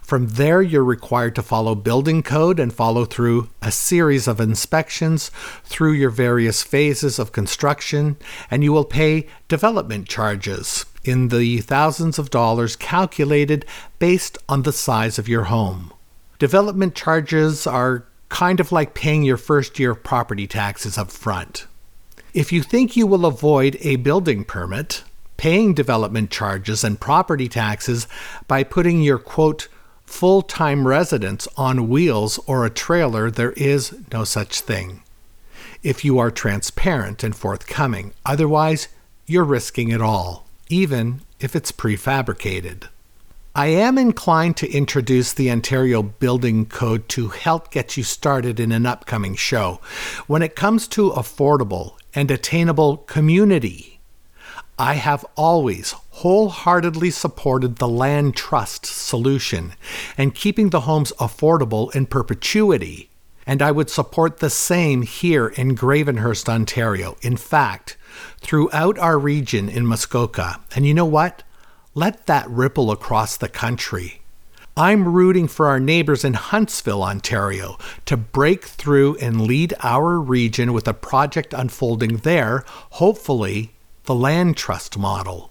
From 0.00 0.28
there, 0.28 0.60
you're 0.60 0.82
required 0.82 1.36
to 1.36 1.42
follow 1.42 1.74
building 1.74 2.22
code 2.22 2.58
and 2.58 2.72
follow 2.72 3.04
through 3.04 3.50
a 3.62 3.70
series 3.70 4.26
of 4.26 4.40
inspections 4.40 5.30
through 5.62 5.92
your 5.92 6.10
various 6.10 6.62
phases 6.62 7.18
of 7.18 7.30
construction, 7.30 8.16
and 8.50 8.64
you 8.64 8.72
will 8.72 8.84
pay 8.84 9.28
development 9.46 10.08
charges 10.08 10.84
in 11.04 11.28
the 11.28 11.58
thousands 11.58 12.18
of 12.18 12.30
dollars 12.30 12.76
calculated 12.76 13.64
based 13.98 14.38
on 14.48 14.62
the 14.62 14.72
size 14.72 15.18
of 15.18 15.28
your 15.28 15.44
home. 15.44 15.92
Development 16.38 16.94
charges 16.94 17.66
are 17.66 18.04
kind 18.28 18.60
of 18.60 18.72
like 18.72 18.94
paying 18.94 19.22
your 19.22 19.36
first 19.36 19.78
year 19.78 19.90
of 19.90 20.02
property 20.02 20.46
taxes 20.46 20.96
up 20.96 21.10
front. 21.10 21.66
If 22.32 22.52
you 22.52 22.62
think 22.62 22.96
you 22.96 23.06
will 23.06 23.26
avoid 23.26 23.76
a 23.80 23.96
building 23.96 24.44
permit, 24.44 25.02
paying 25.36 25.74
development 25.74 26.30
charges 26.30 26.84
and 26.84 27.00
property 27.00 27.48
taxes 27.48 28.06
by 28.46 28.62
putting 28.62 29.02
your 29.02 29.18
quote 29.18 29.68
full 30.04 30.42
time 30.42 30.86
residence 30.86 31.48
on 31.56 31.88
wheels 31.88 32.38
or 32.46 32.64
a 32.64 32.70
trailer, 32.70 33.30
there 33.30 33.52
is 33.52 33.94
no 34.12 34.24
such 34.24 34.60
thing. 34.60 35.02
If 35.82 36.04
you 36.04 36.18
are 36.18 36.30
transparent 36.30 37.24
and 37.24 37.34
forthcoming, 37.34 38.12
otherwise, 38.24 38.88
you're 39.26 39.44
risking 39.44 39.90
it 39.90 40.02
all, 40.02 40.46
even 40.70 41.20
if 41.40 41.54
it's 41.54 41.72
prefabricated. 41.72 42.88
I 43.54 43.66
am 43.66 43.98
inclined 43.98 44.56
to 44.58 44.70
introduce 44.70 45.32
the 45.32 45.50
Ontario 45.50 46.02
Building 46.02 46.66
Code 46.66 47.08
to 47.10 47.28
help 47.28 47.72
get 47.72 47.96
you 47.96 48.04
started 48.04 48.60
in 48.60 48.70
an 48.70 48.86
upcoming 48.86 49.34
show. 49.34 49.80
When 50.28 50.40
it 50.40 50.54
comes 50.54 50.86
to 50.88 51.10
affordable 51.10 51.96
and 52.14 52.30
attainable 52.30 52.98
community, 52.98 53.98
I 54.78 54.94
have 54.94 55.26
always 55.36 55.96
wholeheartedly 56.10 57.10
supported 57.10 57.76
the 57.76 57.88
land 57.88 58.36
trust 58.36 58.86
solution 58.86 59.74
and 60.16 60.34
keeping 60.34 60.70
the 60.70 60.82
homes 60.82 61.12
affordable 61.18 61.94
in 61.94 62.06
perpetuity. 62.06 63.10
And 63.46 63.62
I 63.62 63.72
would 63.72 63.90
support 63.90 64.38
the 64.38 64.48
same 64.48 65.02
here 65.02 65.48
in 65.48 65.74
Gravenhurst, 65.74 66.48
Ontario. 66.48 67.16
In 67.20 67.36
fact, 67.36 67.96
throughout 68.40 68.98
our 68.98 69.18
region 69.18 69.68
in 69.68 69.86
Muskoka. 69.86 70.60
And 70.74 70.86
you 70.86 70.94
know 70.94 71.04
what? 71.04 71.42
Let 71.94 72.26
that 72.26 72.48
ripple 72.48 72.90
across 72.90 73.36
the 73.36 73.48
country. 73.48 74.20
I'm 74.76 75.08
rooting 75.08 75.48
for 75.48 75.66
our 75.66 75.80
neighbors 75.80 76.24
in 76.24 76.34
Huntsville, 76.34 77.02
Ontario, 77.02 77.76
to 78.06 78.16
break 78.16 78.64
through 78.64 79.16
and 79.16 79.40
lead 79.40 79.74
our 79.82 80.18
region 80.18 80.72
with 80.72 80.86
a 80.86 80.94
project 80.94 81.52
unfolding 81.52 82.18
there, 82.18 82.64
hopefully, 82.92 83.72
the 84.04 84.14
land 84.14 84.56
trust 84.56 84.96
model. 84.96 85.50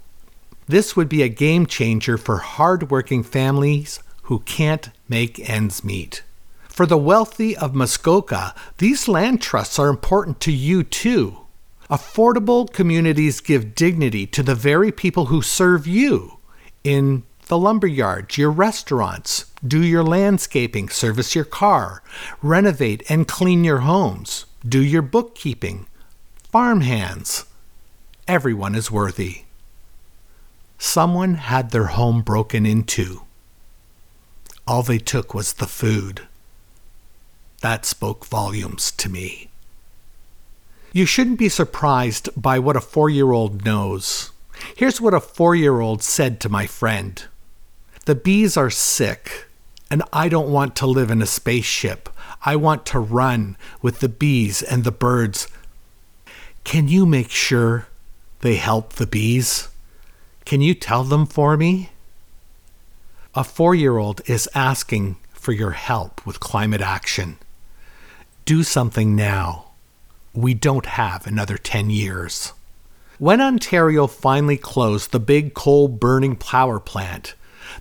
This 0.67 0.95
would 0.95 1.09
be 1.09 1.21
a 1.21 1.29
game 1.29 1.65
changer 1.65 2.17
for 2.17 2.37
hardworking 2.37 3.23
families 3.23 4.01
who 4.23 4.39
can't 4.39 4.89
make 5.07 5.49
ends 5.49 5.83
meet. 5.83 6.23
For 6.67 6.85
the 6.85 6.97
wealthy 6.97 7.57
of 7.57 7.75
Muskoka, 7.75 8.55
these 8.77 9.07
land 9.07 9.41
trusts 9.41 9.77
are 9.77 9.89
important 9.89 10.39
to 10.41 10.51
you 10.51 10.83
too. 10.83 11.37
Affordable 11.89 12.71
communities 12.71 13.41
give 13.41 13.73
dignity 13.73 14.27
to 14.27 14.43
the 14.43 14.55
very 14.55 14.91
people 14.91 15.25
who 15.25 15.41
serve 15.41 15.87
you. 15.87 16.37
in 16.83 17.23
the 17.47 17.57
lumber 17.57 17.87
yards, 17.87 18.37
your 18.37 18.51
restaurants, 18.51 19.45
do 19.65 19.83
your 19.83 20.03
landscaping, 20.03 20.87
service 20.87 21.33
your 21.33 21.43
car, 21.43 22.03
renovate 22.43 23.03
and 23.09 23.27
clean 23.27 23.63
your 23.63 23.79
homes, 23.79 24.45
do 24.67 24.83
your 24.83 25.01
bookkeeping, 25.01 25.87
farm 26.51 26.81
hands. 26.81 27.45
Everyone 28.27 28.75
is 28.75 28.91
worthy. 28.91 29.45
Someone 30.77 31.35
had 31.35 31.71
their 31.71 31.87
home 31.87 32.21
broken 32.21 32.65
into. 32.67 33.23
All 34.67 34.83
they 34.83 34.99
took 34.99 35.33
was 35.33 35.53
the 35.53 35.65
food. 35.65 36.27
That 37.61 37.83
spoke 37.83 38.25
volumes 38.25 38.91
to 38.91 39.09
me. 39.09 39.49
You 40.91 41.05
shouldn't 41.05 41.37
be 41.37 41.49
surprised 41.49 42.29
by 42.35 42.57
what 42.57 42.75
a 42.75 42.81
four 42.81 43.09
year 43.09 43.31
old 43.31 43.63
knows. 43.63 44.31
Here's 44.75 44.99
what 44.99 45.13
a 45.13 45.19
four 45.19 45.55
year 45.55 45.79
old 45.79 46.01
said 46.01 46.39
to 46.39 46.49
my 46.49 46.65
friend 46.65 47.23
The 48.05 48.15
bees 48.15 48.57
are 48.57 48.71
sick, 48.71 49.47
and 49.91 50.01
I 50.11 50.29
don't 50.29 50.51
want 50.51 50.75
to 50.77 50.87
live 50.87 51.11
in 51.11 51.21
a 51.21 51.27
spaceship. 51.27 52.09
I 52.43 52.55
want 52.55 52.85
to 52.87 52.99
run 52.99 53.57
with 53.81 53.99
the 53.99 54.09
bees 54.09 54.63
and 54.63 54.83
the 54.83 54.91
birds. 54.91 55.47
Can 56.63 56.87
you 56.87 57.05
make 57.05 57.29
sure 57.29 57.87
they 58.41 58.55
help 58.55 58.93
the 58.93 59.07
bees? 59.07 59.69
Can 60.45 60.61
you 60.61 60.73
tell 60.73 61.03
them 61.03 61.25
for 61.25 61.55
me? 61.55 61.91
A 63.35 63.43
four 63.43 63.75
year 63.75 63.97
old 63.97 64.21
is 64.25 64.49
asking 64.55 65.17
for 65.33 65.51
your 65.51 65.71
help 65.71 66.25
with 66.25 66.39
climate 66.39 66.81
action. 66.81 67.37
Do 68.45 68.63
something 68.63 69.15
now. 69.15 69.68
We 70.33 70.53
don't 70.53 70.85
have 70.85 71.25
another 71.25 71.57
10 71.57 71.89
years. 71.89 72.53
When 73.17 73.41
Ontario 73.41 74.07
finally 74.07 74.57
closed 74.57 75.11
the 75.11 75.19
big 75.19 75.53
coal 75.53 75.87
burning 75.87 76.35
power 76.35 76.79
plant, 76.79 77.35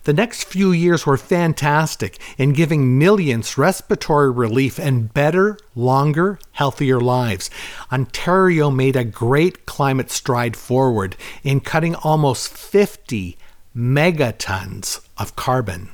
the 0.04 0.12
next 0.12 0.44
few 0.44 0.72
years 0.72 1.06
were 1.06 1.16
fantastic 1.16 2.18
in 2.36 2.52
giving 2.52 2.98
millions 2.98 3.56
respiratory 3.56 4.30
relief 4.30 4.78
and 4.78 5.12
better, 5.12 5.58
longer, 5.74 6.38
healthier 6.52 7.00
lives. 7.00 7.50
Ontario 7.92 8.70
made 8.70 8.96
a 8.96 9.04
great 9.04 9.66
climate 9.66 10.10
stride 10.10 10.56
forward 10.56 11.16
in 11.42 11.60
cutting 11.60 11.94
almost 11.96 12.48
50 12.48 13.36
megatons 13.76 15.00
of 15.16 15.36
carbon. 15.36 15.90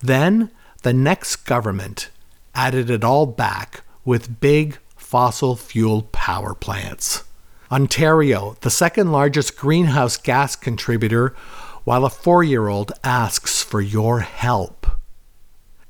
Then 0.00 0.50
the 0.82 0.92
next 0.92 1.36
government 1.36 2.10
added 2.54 2.90
it 2.90 3.04
all 3.04 3.26
back 3.26 3.82
with 4.04 4.40
big 4.40 4.78
fossil 5.10 5.56
fuel 5.56 6.02
power 6.12 6.54
plants. 6.54 7.24
Ontario, 7.68 8.56
the 8.60 8.70
second 8.70 9.10
largest 9.10 9.56
greenhouse 9.56 10.16
gas 10.16 10.54
contributor, 10.54 11.34
while 11.82 12.04
a 12.04 12.08
four 12.08 12.44
year 12.44 12.68
old 12.68 12.92
asks 13.02 13.60
for 13.60 13.80
your 13.80 14.20
help. 14.20 14.86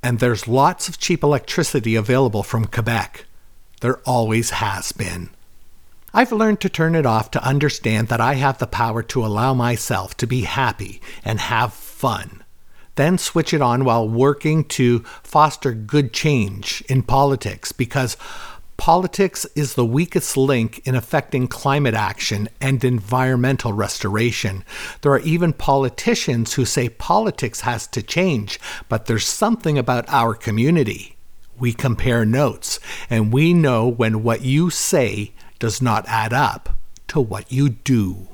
And 0.01 0.17
there's 0.17 0.47
lots 0.47 0.89
of 0.89 0.97
cheap 0.97 1.21
electricity 1.21 1.95
available 1.95 2.41
from 2.41 2.65
Quebec. 2.65 3.25
There 3.81 3.99
always 4.07 4.49
has 4.49 4.91
been. 4.91 5.29
I've 6.15 6.31
learned 6.31 6.59
to 6.61 6.69
turn 6.69 6.95
it 6.95 7.05
off 7.05 7.29
to 7.31 7.45
understand 7.45 8.07
that 8.07 8.19
I 8.19 8.33
have 8.33 8.57
the 8.57 8.65
power 8.65 9.03
to 9.03 9.23
allow 9.23 9.53
myself 9.53 10.17
to 10.17 10.25
be 10.25 10.41
happy 10.41 10.99
and 11.23 11.39
have 11.39 11.73
fun. 11.73 12.43
Then 12.95 13.19
switch 13.19 13.53
it 13.53 13.61
on 13.61 13.85
while 13.85 14.09
working 14.09 14.63
to 14.69 14.99
foster 15.21 15.73
good 15.73 16.11
change 16.11 16.83
in 16.89 17.03
politics 17.03 17.71
because 17.71 18.17
politics 18.81 19.45
is 19.53 19.75
the 19.75 19.85
weakest 19.85 20.35
link 20.35 20.81
in 20.87 20.95
affecting 20.95 21.47
climate 21.47 21.93
action 21.93 22.49
and 22.59 22.83
environmental 22.83 23.71
restoration. 23.71 24.63
There 25.01 25.11
are 25.11 25.19
even 25.19 25.53
politicians 25.53 26.55
who 26.55 26.65
say 26.65 26.89
politics 26.89 27.61
has 27.61 27.85
to 27.89 28.01
change, 28.01 28.59
but 28.89 29.05
there's 29.05 29.27
something 29.27 29.77
about 29.77 30.09
our 30.09 30.33
community. 30.33 31.15
We 31.59 31.73
compare 31.73 32.25
notes, 32.25 32.79
and 33.07 33.31
we 33.31 33.53
know 33.53 33.87
when 33.87 34.23
what 34.23 34.41
you 34.41 34.71
say 34.71 35.33
does 35.59 35.79
not 35.79 36.07
add 36.07 36.33
up 36.33 36.75
to 37.09 37.21
what 37.21 37.51
you 37.51 37.69
do. 37.69 38.29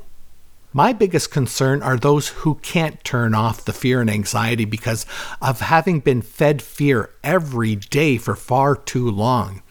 My 0.71 0.93
biggest 0.93 1.29
concern 1.29 1.83
are 1.83 1.97
those 1.97 2.29
who 2.29 2.55
can't 2.55 3.03
turn 3.03 3.35
off 3.35 3.65
the 3.65 3.73
fear 3.73 3.99
and 3.99 4.09
anxiety 4.09 4.63
because 4.63 5.05
of 5.41 5.59
having 5.59 5.99
been 5.99 6.21
fed 6.21 6.61
fear 6.61 7.09
every 7.21 7.75
day 7.75 8.17
for 8.17 8.35
far 8.35 8.77
too 8.77 9.11
long. 9.11 9.61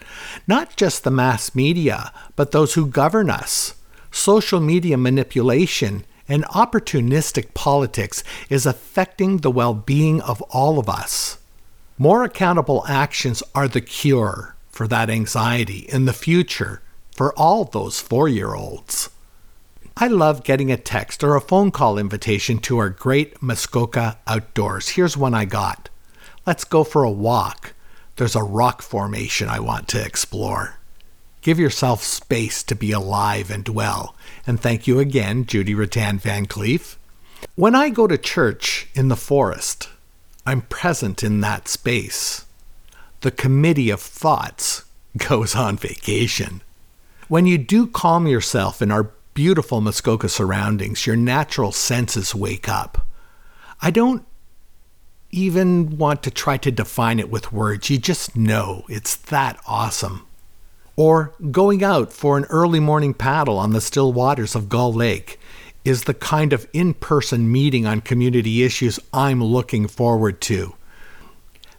Not 0.46 0.76
just 0.76 1.04
the 1.04 1.10
mass 1.10 1.54
media, 1.54 2.12
but 2.36 2.52
those 2.52 2.74
who 2.74 2.86
govern 2.86 3.30
us. 3.30 3.74
Social 4.10 4.60
media 4.60 4.96
manipulation 4.96 6.04
and 6.28 6.44
opportunistic 6.46 7.54
politics 7.54 8.24
is 8.48 8.66
affecting 8.66 9.38
the 9.38 9.50
well 9.50 9.74
being 9.74 10.20
of 10.22 10.42
all 10.42 10.78
of 10.78 10.88
us. 10.88 11.38
More 11.98 12.24
accountable 12.24 12.84
actions 12.88 13.42
are 13.54 13.68
the 13.68 13.80
cure 13.80 14.56
for 14.70 14.86
that 14.88 15.08
anxiety 15.08 15.86
in 15.88 16.04
the 16.04 16.12
future 16.12 16.82
for 17.14 17.32
all 17.38 17.64
those 17.64 18.00
four 18.00 18.28
year 18.28 18.54
olds. 18.54 19.08
I 19.96 20.08
love 20.08 20.44
getting 20.44 20.70
a 20.70 20.76
text 20.76 21.24
or 21.24 21.34
a 21.34 21.40
phone 21.40 21.70
call 21.70 21.96
invitation 21.96 22.58
to 22.60 22.76
our 22.76 22.90
great 22.90 23.40
Muskoka 23.42 24.18
outdoors. 24.26 24.90
Here's 24.90 25.16
one 25.16 25.32
I 25.32 25.46
got. 25.46 25.88
Let's 26.46 26.64
go 26.64 26.84
for 26.84 27.02
a 27.02 27.10
walk. 27.10 27.72
There's 28.16 28.36
a 28.36 28.42
rock 28.42 28.80
formation 28.80 29.48
I 29.48 29.60
want 29.60 29.88
to 29.88 30.04
explore. 30.04 30.76
Give 31.42 31.58
yourself 31.58 32.02
space 32.02 32.62
to 32.64 32.74
be 32.74 32.90
alive 32.90 33.50
and 33.50 33.68
well. 33.68 34.16
And 34.46 34.58
thank 34.58 34.86
you 34.86 34.98
again, 34.98 35.44
Judy 35.44 35.74
Rattan 35.74 36.18
Van 36.18 36.46
Cleef. 36.46 36.96
When 37.54 37.74
I 37.74 37.90
go 37.90 38.06
to 38.06 38.18
church 38.18 38.88
in 38.94 39.08
the 39.08 39.16
forest, 39.16 39.90
I'm 40.46 40.62
present 40.62 41.22
in 41.22 41.40
that 41.42 41.68
space. 41.68 42.46
The 43.20 43.30
committee 43.30 43.90
of 43.90 44.00
thoughts 44.00 44.84
goes 45.16 45.54
on 45.54 45.76
vacation. 45.76 46.62
When 47.28 47.46
you 47.46 47.58
do 47.58 47.86
calm 47.86 48.26
yourself 48.26 48.80
in 48.80 48.90
our 48.90 49.10
beautiful 49.34 49.80
Muskoka 49.80 50.28
surroundings, 50.28 51.06
your 51.06 51.16
natural 51.16 51.70
senses 51.70 52.34
wake 52.34 52.68
up. 52.68 53.06
I 53.82 53.90
don't 53.90 54.24
even 55.36 55.98
want 55.98 56.22
to 56.22 56.30
try 56.30 56.56
to 56.56 56.70
define 56.70 57.20
it 57.20 57.30
with 57.30 57.52
words. 57.52 57.90
You 57.90 57.98
just 57.98 58.34
know 58.34 58.84
it's 58.88 59.14
that 59.16 59.60
awesome. 59.66 60.26
Or 60.96 61.34
going 61.50 61.84
out 61.84 62.10
for 62.10 62.38
an 62.38 62.44
early 62.44 62.80
morning 62.80 63.12
paddle 63.12 63.58
on 63.58 63.72
the 63.72 63.82
still 63.82 64.14
waters 64.14 64.54
of 64.54 64.70
Gull 64.70 64.94
Lake 64.94 65.38
is 65.84 66.04
the 66.04 66.14
kind 66.14 66.54
of 66.54 66.66
in 66.72 66.94
person 66.94 67.52
meeting 67.52 67.84
on 67.84 68.00
community 68.00 68.64
issues 68.64 68.98
I'm 69.12 69.44
looking 69.44 69.86
forward 69.86 70.40
to. 70.42 70.74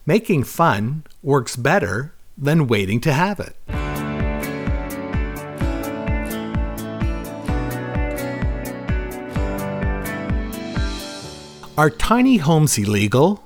Making 0.05 0.43
fun 0.43 1.03
works 1.23 1.55
better 1.55 2.13
than 2.37 2.67
waiting 2.67 3.01
to 3.01 3.11
have 3.11 3.39
it. 3.39 3.55
Are 11.75 11.89
tiny 11.89 12.37
homes 12.37 12.77
illegal? 12.77 13.43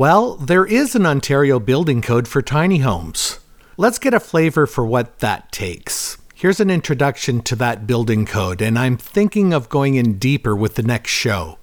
Well, 0.00 0.36
there 0.36 0.64
is 0.64 0.94
an 0.94 1.04
Ontario 1.04 1.60
building 1.60 2.00
code 2.00 2.26
for 2.26 2.40
tiny 2.40 2.78
homes. 2.78 3.38
Let's 3.76 3.98
get 3.98 4.14
a 4.14 4.18
flavor 4.18 4.66
for 4.66 4.82
what 4.82 5.18
that 5.18 5.52
takes. 5.52 6.16
Here's 6.34 6.58
an 6.58 6.70
introduction 6.70 7.42
to 7.42 7.56
that 7.56 7.86
building 7.86 8.24
code, 8.24 8.62
and 8.62 8.78
I'm 8.78 8.96
thinking 8.96 9.52
of 9.52 9.68
going 9.68 9.96
in 9.96 10.18
deeper 10.18 10.56
with 10.56 10.76
the 10.76 10.82
next 10.82 11.10
show. 11.10 11.58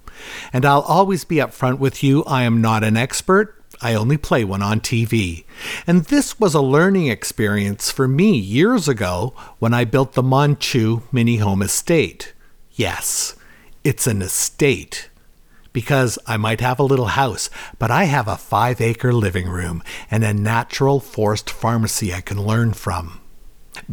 And 0.52 0.64
I'll 0.64 0.82
always 0.82 1.24
be 1.24 1.38
upfront 1.38 1.80
with 1.80 2.04
you, 2.04 2.22
I 2.26 2.44
am 2.44 2.60
not 2.60 2.84
an 2.84 2.96
expert. 2.96 3.60
I 3.82 3.94
only 3.94 4.16
play 4.16 4.44
one 4.44 4.62
on 4.62 4.78
TV. 4.78 5.44
And 5.84 6.04
this 6.04 6.38
was 6.38 6.54
a 6.54 6.62
learning 6.62 7.08
experience 7.08 7.90
for 7.90 8.06
me 8.06 8.38
years 8.38 8.86
ago 8.86 9.34
when 9.58 9.74
I 9.74 9.84
built 9.84 10.12
the 10.12 10.22
Monchu 10.22 11.02
mini 11.10 11.38
home 11.38 11.60
estate. 11.60 12.34
Yes, 12.70 13.34
it's 13.82 14.06
an 14.06 14.22
estate 14.22 15.08
because 15.78 16.18
I 16.26 16.36
might 16.36 16.60
have 16.60 16.80
a 16.80 16.90
little 16.90 17.06
house, 17.06 17.50
but 17.78 17.88
I 17.88 18.06
have 18.06 18.26
a 18.26 18.36
five 18.36 18.80
acre 18.80 19.12
living 19.12 19.48
room 19.48 19.80
and 20.10 20.24
a 20.24 20.34
natural 20.34 20.98
forest 20.98 21.48
pharmacy 21.48 22.12
I 22.12 22.20
can 22.20 22.42
learn 22.42 22.72
from. 22.72 23.20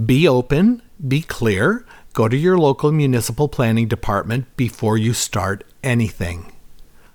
Be 0.03 0.27
open, 0.27 0.81
be 1.07 1.21
clear, 1.21 1.85
go 2.13 2.27
to 2.27 2.35
your 2.35 2.57
local 2.57 2.91
municipal 2.91 3.47
planning 3.47 3.87
department 3.87 4.57
before 4.57 4.97
you 4.97 5.13
start 5.13 5.63
anything. 5.83 6.51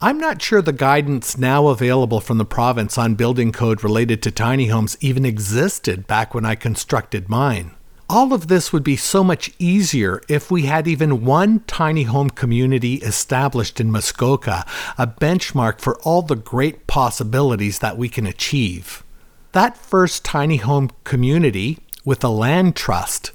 I'm 0.00 0.18
not 0.18 0.40
sure 0.40 0.62
the 0.62 0.72
guidance 0.72 1.36
now 1.36 1.66
available 1.66 2.20
from 2.20 2.38
the 2.38 2.44
province 2.44 2.96
on 2.96 3.16
building 3.16 3.50
code 3.50 3.82
related 3.82 4.22
to 4.22 4.30
tiny 4.30 4.66
homes 4.66 4.96
even 5.00 5.24
existed 5.24 6.06
back 6.06 6.32
when 6.32 6.46
I 6.46 6.54
constructed 6.54 7.28
mine. 7.28 7.72
All 8.12 8.32
of 8.32 8.48
this 8.48 8.72
would 8.72 8.82
be 8.82 8.96
so 8.96 9.22
much 9.22 9.52
easier 9.60 10.20
if 10.28 10.50
we 10.50 10.62
had 10.62 10.88
even 10.88 11.24
one 11.24 11.60
tiny 11.68 12.02
home 12.02 12.28
community 12.28 12.94
established 12.94 13.78
in 13.78 13.92
Muskoka, 13.92 14.66
a 14.98 15.06
benchmark 15.06 15.80
for 15.80 15.96
all 16.00 16.20
the 16.20 16.34
great 16.34 16.88
possibilities 16.88 17.78
that 17.78 17.96
we 17.96 18.08
can 18.08 18.26
achieve. 18.26 19.04
That 19.52 19.76
first 19.76 20.24
tiny 20.24 20.56
home 20.56 20.90
community, 21.04 21.78
with 22.04 22.24
a 22.24 22.28
land 22.28 22.74
trust, 22.74 23.30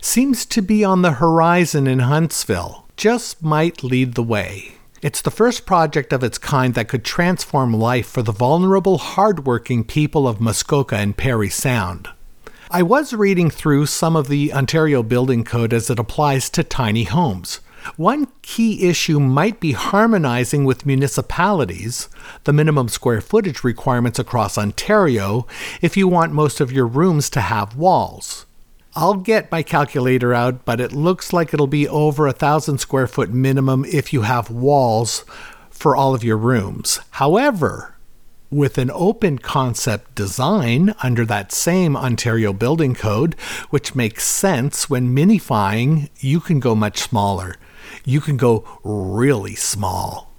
seems 0.00 0.46
to 0.46 0.62
be 0.62 0.82
on 0.82 1.02
the 1.02 1.12
horizon 1.12 1.86
in 1.86 1.98
Huntsville, 1.98 2.86
just 2.96 3.42
might 3.42 3.82
lead 3.82 4.14
the 4.14 4.22
way. 4.22 4.76
It's 5.02 5.20
the 5.20 5.30
first 5.30 5.66
project 5.66 6.14
of 6.14 6.24
its 6.24 6.38
kind 6.38 6.72
that 6.72 6.88
could 6.88 7.04
transform 7.04 7.74
life 7.74 8.06
for 8.06 8.22
the 8.22 8.32
vulnerable, 8.32 8.96
hardworking 8.96 9.84
people 9.84 10.26
of 10.26 10.40
Muskoka 10.40 10.96
and 10.96 11.14
Parry 11.14 11.50
Sound. 11.50 12.08
I 12.74 12.82
was 12.82 13.12
reading 13.12 13.50
through 13.50 13.86
some 13.86 14.16
of 14.16 14.26
the 14.26 14.52
Ontario 14.52 15.04
Building 15.04 15.44
Code 15.44 15.72
as 15.72 15.90
it 15.90 16.00
applies 16.00 16.50
to 16.50 16.64
tiny 16.64 17.04
homes. 17.04 17.60
One 17.94 18.26
key 18.42 18.88
issue 18.88 19.20
might 19.20 19.60
be 19.60 19.70
harmonizing 19.70 20.64
with 20.64 20.84
municipalities 20.84 22.08
the 22.42 22.52
minimum 22.52 22.88
square 22.88 23.20
footage 23.20 23.62
requirements 23.62 24.18
across 24.18 24.58
Ontario 24.58 25.46
if 25.82 25.96
you 25.96 26.08
want 26.08 26.32
most 26.32 26.60
of 26.60 26.72
your 26.72 26.88
rooms 26.88 27.30
to 27.30 27.42
have 27.42 27.76
walls. 27.76 28.44
I'll 28.96 29.14
get 29.14 29.52
my 29.52 29.62
calculator 29.62 30.34
out, 30.34 30.64
but 30.64 30.80
it 30.80 30.90
looks 30.90 31.32
like 31.32 31.54
it'll 31.54 31.68
be 31.68 31.86
over 31.86 32.26
a 32.26 32.32
thousand 32.32 32.78
square 32.78 33.06
foot 33.06 33.30
minimum 33.30 33.84
if 33.84 34.12
you 34.12 34.22
have 34.22 34.50
walls 34.50 35.24
for 35.70 35.94
all 35.94 36.12
of 36.12 36.24
your 36.24 36.38
rooms. 36.38 36.98
However, 37.10 37.93
with 38.50 38.78
an 38.78 38.90
open 38.92 39.38
concept 39.38 40.14
design 40.14 40.94
under 41.02 41.24
that 41.24 41.52
same 41.52 41.96
Ontario 41.96 42.52
Building 42.52 42.94
Code, 42.94 43.34
which 43.70 43.94
makes 43.94 44.24
sense 44.24 44.88
when 44.88 45.14
minifying, 45.14 46.08
you 46.20 46.40
can 46.40 46.60
go 46.60 46.74
much 46.74 46.98
smaller. 46.98 47.56
You 48.04 48.20
can 48.20 48.36
go 48.36 48.64
really 48.82 49.54
small. 49.54 50.32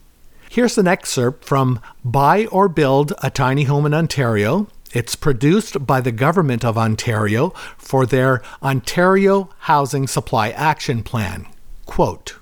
Here's 0.50 0.78
an 0.78 0.88
excerpt 0.88 1.44
from 1.44 1.82
Buy 2.04 2.46
or 2.46 2.70
Build 2.70 3.14
a 3.22 3.30
Tiny 3.30 3.64
Home 3.64 3.86
in 3.86 3.94
Ontario 3.94 4.68
it's 4.96 5.18
produced 5.18 5.86
by 5.86 6.00
the 6.00 6.14
Government 6.14 6.64
of 6.64 6.78
Ontario 6.78 7.50
for 7.78 8.06
their 8.06 8.42
Ontario 8.64 9.50
Housing 9.60 10.08
Supply 10.08 10.52
Action 10.52 11.04
Plan. 11.04 11.48
Quote 11.86 12.38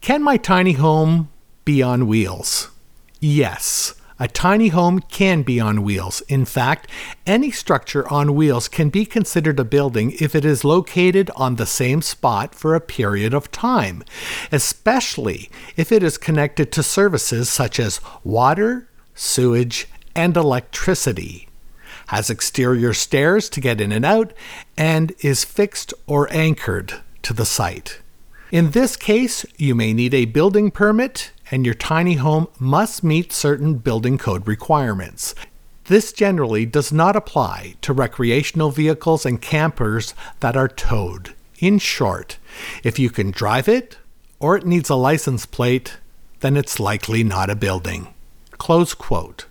Can 0.00 0.22
my 0.22 0.36
tiny 0.36 0.74
home 0.74 1.28
be 1.64 1.82
on 1.82 2.06
wheels? 2.06 2.70
Yes. 3.18 3.97
A 4.20 4.28
tiny 4.28 4.68
home 4.68 5.00
can 5.00 5.42
be 5.42 5.60
on 5.60 5.82
wheels. 5.82 6.22
In 6.22 6.44
fact, 6.44 6.90
any 7.26 7.50
structure 7.50 8.08
on 8.08 8.34
wheels 8.34 8.68
can 8.68 8.88
be 8.88 9.06
considered 9.06 9.60
a 9.60 9.64
building 9.64 10.12
if 10.18 10.34
it 10.34 10.44
is 10.44 10.64
located 10.64 11.30
on 11.36 11.56
the 11.56 11.66
same 11.66 12.02
spot 12.02 12.54
for 12.54 12.74
a 12.74 12.80
period 12.80 13.32
of 13.32 13.50
time, 13.52 14.02
especially 14.50 15.50
if 15.76 15.92
it 15.92 16.02
is 16.02 16.18
connected 16.18 16.72
to 16.72 16.82
services 16.82 17.48
such 17.48 17.78
as 17.78 18.00
water, 18.24 18.88
sewage, 19.14 19.86
and 20.14 20.36
electricity 20.36 21.48
has 22.08 22.30
exterior 22.30 22.94
stairs 22.94 23.48
to 23.50 23.60
get 23.60 23.80
in 23.80 23.92
and 23.92 24.04
out, 24.04 24.32
and 24.76 25.12
is 25.20 25.44
fixed 25.44 25.92
or 26.06 26.30
anchored 26.32 26.94
to 27.22 27.34
the 27.34 27.44
site. 27.44 28.00
In 28.50 28.70
this 28.70 28.96
case, 28.96 29.44
you 29.58 29.74
may 29.74 29.92
need 29.92 30.14
a 30.14 30.24
building 30.24 30.70
permit, 30.70 31.32
and 31.50 31.64
your 31.64 31.74
tiny 31.74 32.14
home 32.14 32.48
must 32.58 33.02
meet 33.02 33.32
certain 33.32 33.74
building 33.74 34.18
code 34.18 34.46
requirements. 34.46 35.34
This 35.84 36.12
generally 36.12 36.66
does 36.66 36.92
not 36.92 37.16
apply 37.16 37.74
to 37.80 37.92
recreational 37.92 38.70
vehicles 38.70 39.24
and 39.24 39.40
campers 39.40 40.14
that 40.40 40.56
are 40.56 40.68
towed. 40.68 41.34
In 41.60 41.78
short, 41.78 42.38
if 42.84 42.98
you 42.98 43.10
can 43.10 43.30
drive 43.30 43.68
it 43.68 43.96
or 44.38 44.56
it 44.56 44.66
needs 44.66 44.90
a 44.90 44.94
license 44.94 45.46
plate, 45.46 45.96
then 46.40 46.56
it's 46.56 46.78
likely 46.78 47.24
not 47.24 47.50
a 47.50 47.56
building. 47.56 48.08
Close 48.58 48.94
quote. 48.94 49.46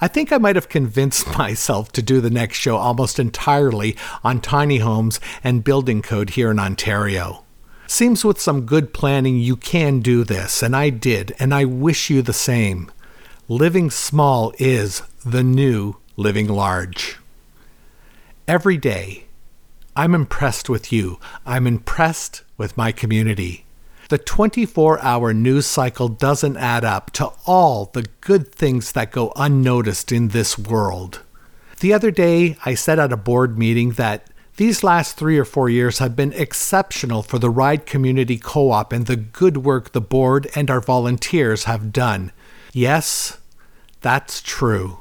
I 0.00 0.08
think 0.08 0.32
I 0.32 0.38
might 0.38 0.56
have 0.56 0.68
convinced 0.68 1.26
myself 1.38 1.92
to 1.92 2.02
do 2.02 2.20
the 2.20 2.30
next 2.30 2.56
show 2.56 2.76
almost 2.76 3.18
entirely 3.18 3.96
on 4.24 4.40
tiny 4.40 4.78
homes 4.78 5.20
and 5.44 5.62
building 5.62 6.02
code 6.02 6.30
here 6.30 6.50
in 6.50 6.58
Ontario. 6.58 7.44
Seems 7.86 8.24
with 8.24 8.40
some 8.40 8.66
good 8.66 8.94
planning 8.94 9.38
you 9.38 9.56
can 9.56 10.00
do 10.00 10.24
this, 10.24 10.62
and 10.62 10.74
I 10.74 10.90
did, 10.90 11.34
and 11.38 11.52
I 11.54 11.64
wish 11.64 12.10
you 12.10 12.22
the 12.22 12.32
same. 12.32 12.90
Living 13.48 13.90
small 13.90 14.52
is 14.58 15.02
the 15.24 15.42
new 15.42 15.96
living 16.16 16.48
large. 16.48 17.18
Every 18.48 18.76
day, 18.76 19.24
I'm 19.94 20.14
impressed 20.14 20.70
with 20.70 20.90
you. 20.92 21.18
I'm 21.44 21.66
impressed 21.66 22.42
with 22.56 22.76
my 22.76 22.92
community. 22.92 23.66
The 24.08 24.18
24 24.18 25.00
hour 25.02 25.32
news 25.32 25.66
cycle 25.66 26.08
doesn't 26.08 26.56
add 26.56 26.84
up 26.84 27.10
to 27.12 27.32
all 27.46 27.90
the 27.92 28.06
good 28.20 28.52
things 28.52 28.92
that 28.92 29.10
go 29.10 29.32
unnoticed 29.36 30.12
in 30.12 30.28
this 30.28 30.58
world. 30.58 31.20
The 31.80 31.92
other 31.92 32.10
day, 32.10 32.56
I 32.64 32.74
said 32.74 32.98
at 32.98 33.12
a 33.12 33.16
board 33.16 33.58
meeting 33.58 33.92
that 33.92 34.26
these 34.56 34.84
last 34.84 35.16
three 35.16 35.38
or 35.38 35.44
four 35.44 35.70
years 35.70 35.98
have 35.98 36.14
been 36.14 36.32
exceptional 36.34 37.22
for 37.22 37.38
the 37.38 37.50
Ryde 37.50 37.86
Community 37.86 38.36
Co 38.36 38.70
op 38.70 38.92
and 38.92 39.06
the 39.06 39.16
good 39.16 39.58
work 39.58 39.92
the 39.92 40.00
board 40.00 40.48
and 40.54 40.70
our 40.70 40.80
volunteers 40.80 41.64
have 41.64 41.92
done. 41.92 42.32
Yes, 42.72 43.38
that's 44.02 44.42
true, 44.42 45.00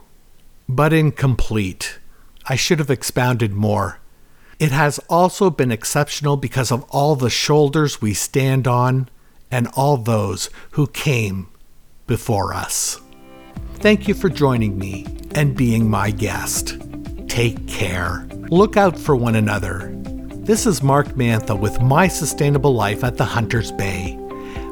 but 0.69 0.93
incomplete. 0.93 1.99
I 2.47 2.55
should 2.55 2.79
have 2.79 2.89
expounded 2.89 3.51
more. 3.53 3.99
It 4.57 4.71
has 4.71 4.99
also 5.09 5.49
been 5.49 5.71
exceptional 5.71 6.37
because 6.37 6.71
of 6.71 6.83
all 6.89 7.15
the 7.15 7.29
shoulders 7.29 8.01
we 8.01 8.13
stand 8.13 8.67
on 8.67 9.09
and 9.49 9.67
all 9.75 9.97
those 9.97 10.49
who 10.71 10.87
came 10.87 11.49
before 12.07 12.53
us. 12.53 13.01
Thank 13.75 14.07
you 14.07 14.13
for 14.13 14.29
joining 14.29 14.77
me 14.77 15.07
and 15.33 15.57
being 15.57 15.89
my 15.89 16.11
guest. 16.11 16.77
Take 17.31 17.65
care. 17.65 18.27
Look 18.49 18.75
out 18.75 18.99
for 18.99 19.15
one 19.15 19.35
another. 19.35 19.89
This 20.43 20.65
is 20.65 20.83
Mark 20.83 21.07
Mantha 21.15 21.57
with 21.57 21.79
My 21.81 22.09
Sustainable 22.09 22.73
Life 22.73 23.05
at 23.05 23.15
the 23.15 23.23
Hunters 23.23 23.71
Bay. 23.71 24.17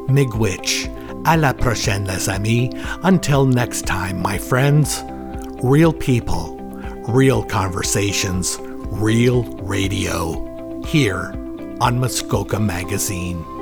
Miigwech. 0.09 0.93
À 1.23 1.39
la 1.39 1.53
prochaine, 1.53 2.03
les 2.03 2.27
amis. 2.27 2.69
Until 3.03 3.45
next 3.45 3.85
time, 3.87 4.21
my 4.21 4.37
friends. 4.37 5.01
Real 5.63 5.93
people, 5.93 6.57
real 7.07 7.43
conversations 7.43 8.59
real 8.91 9.43
radio 9.61 10.81
here 10.83 11.33
on 11.79 11.99
Muskoka 11.99 12.59
Magazine. 12.59 13.58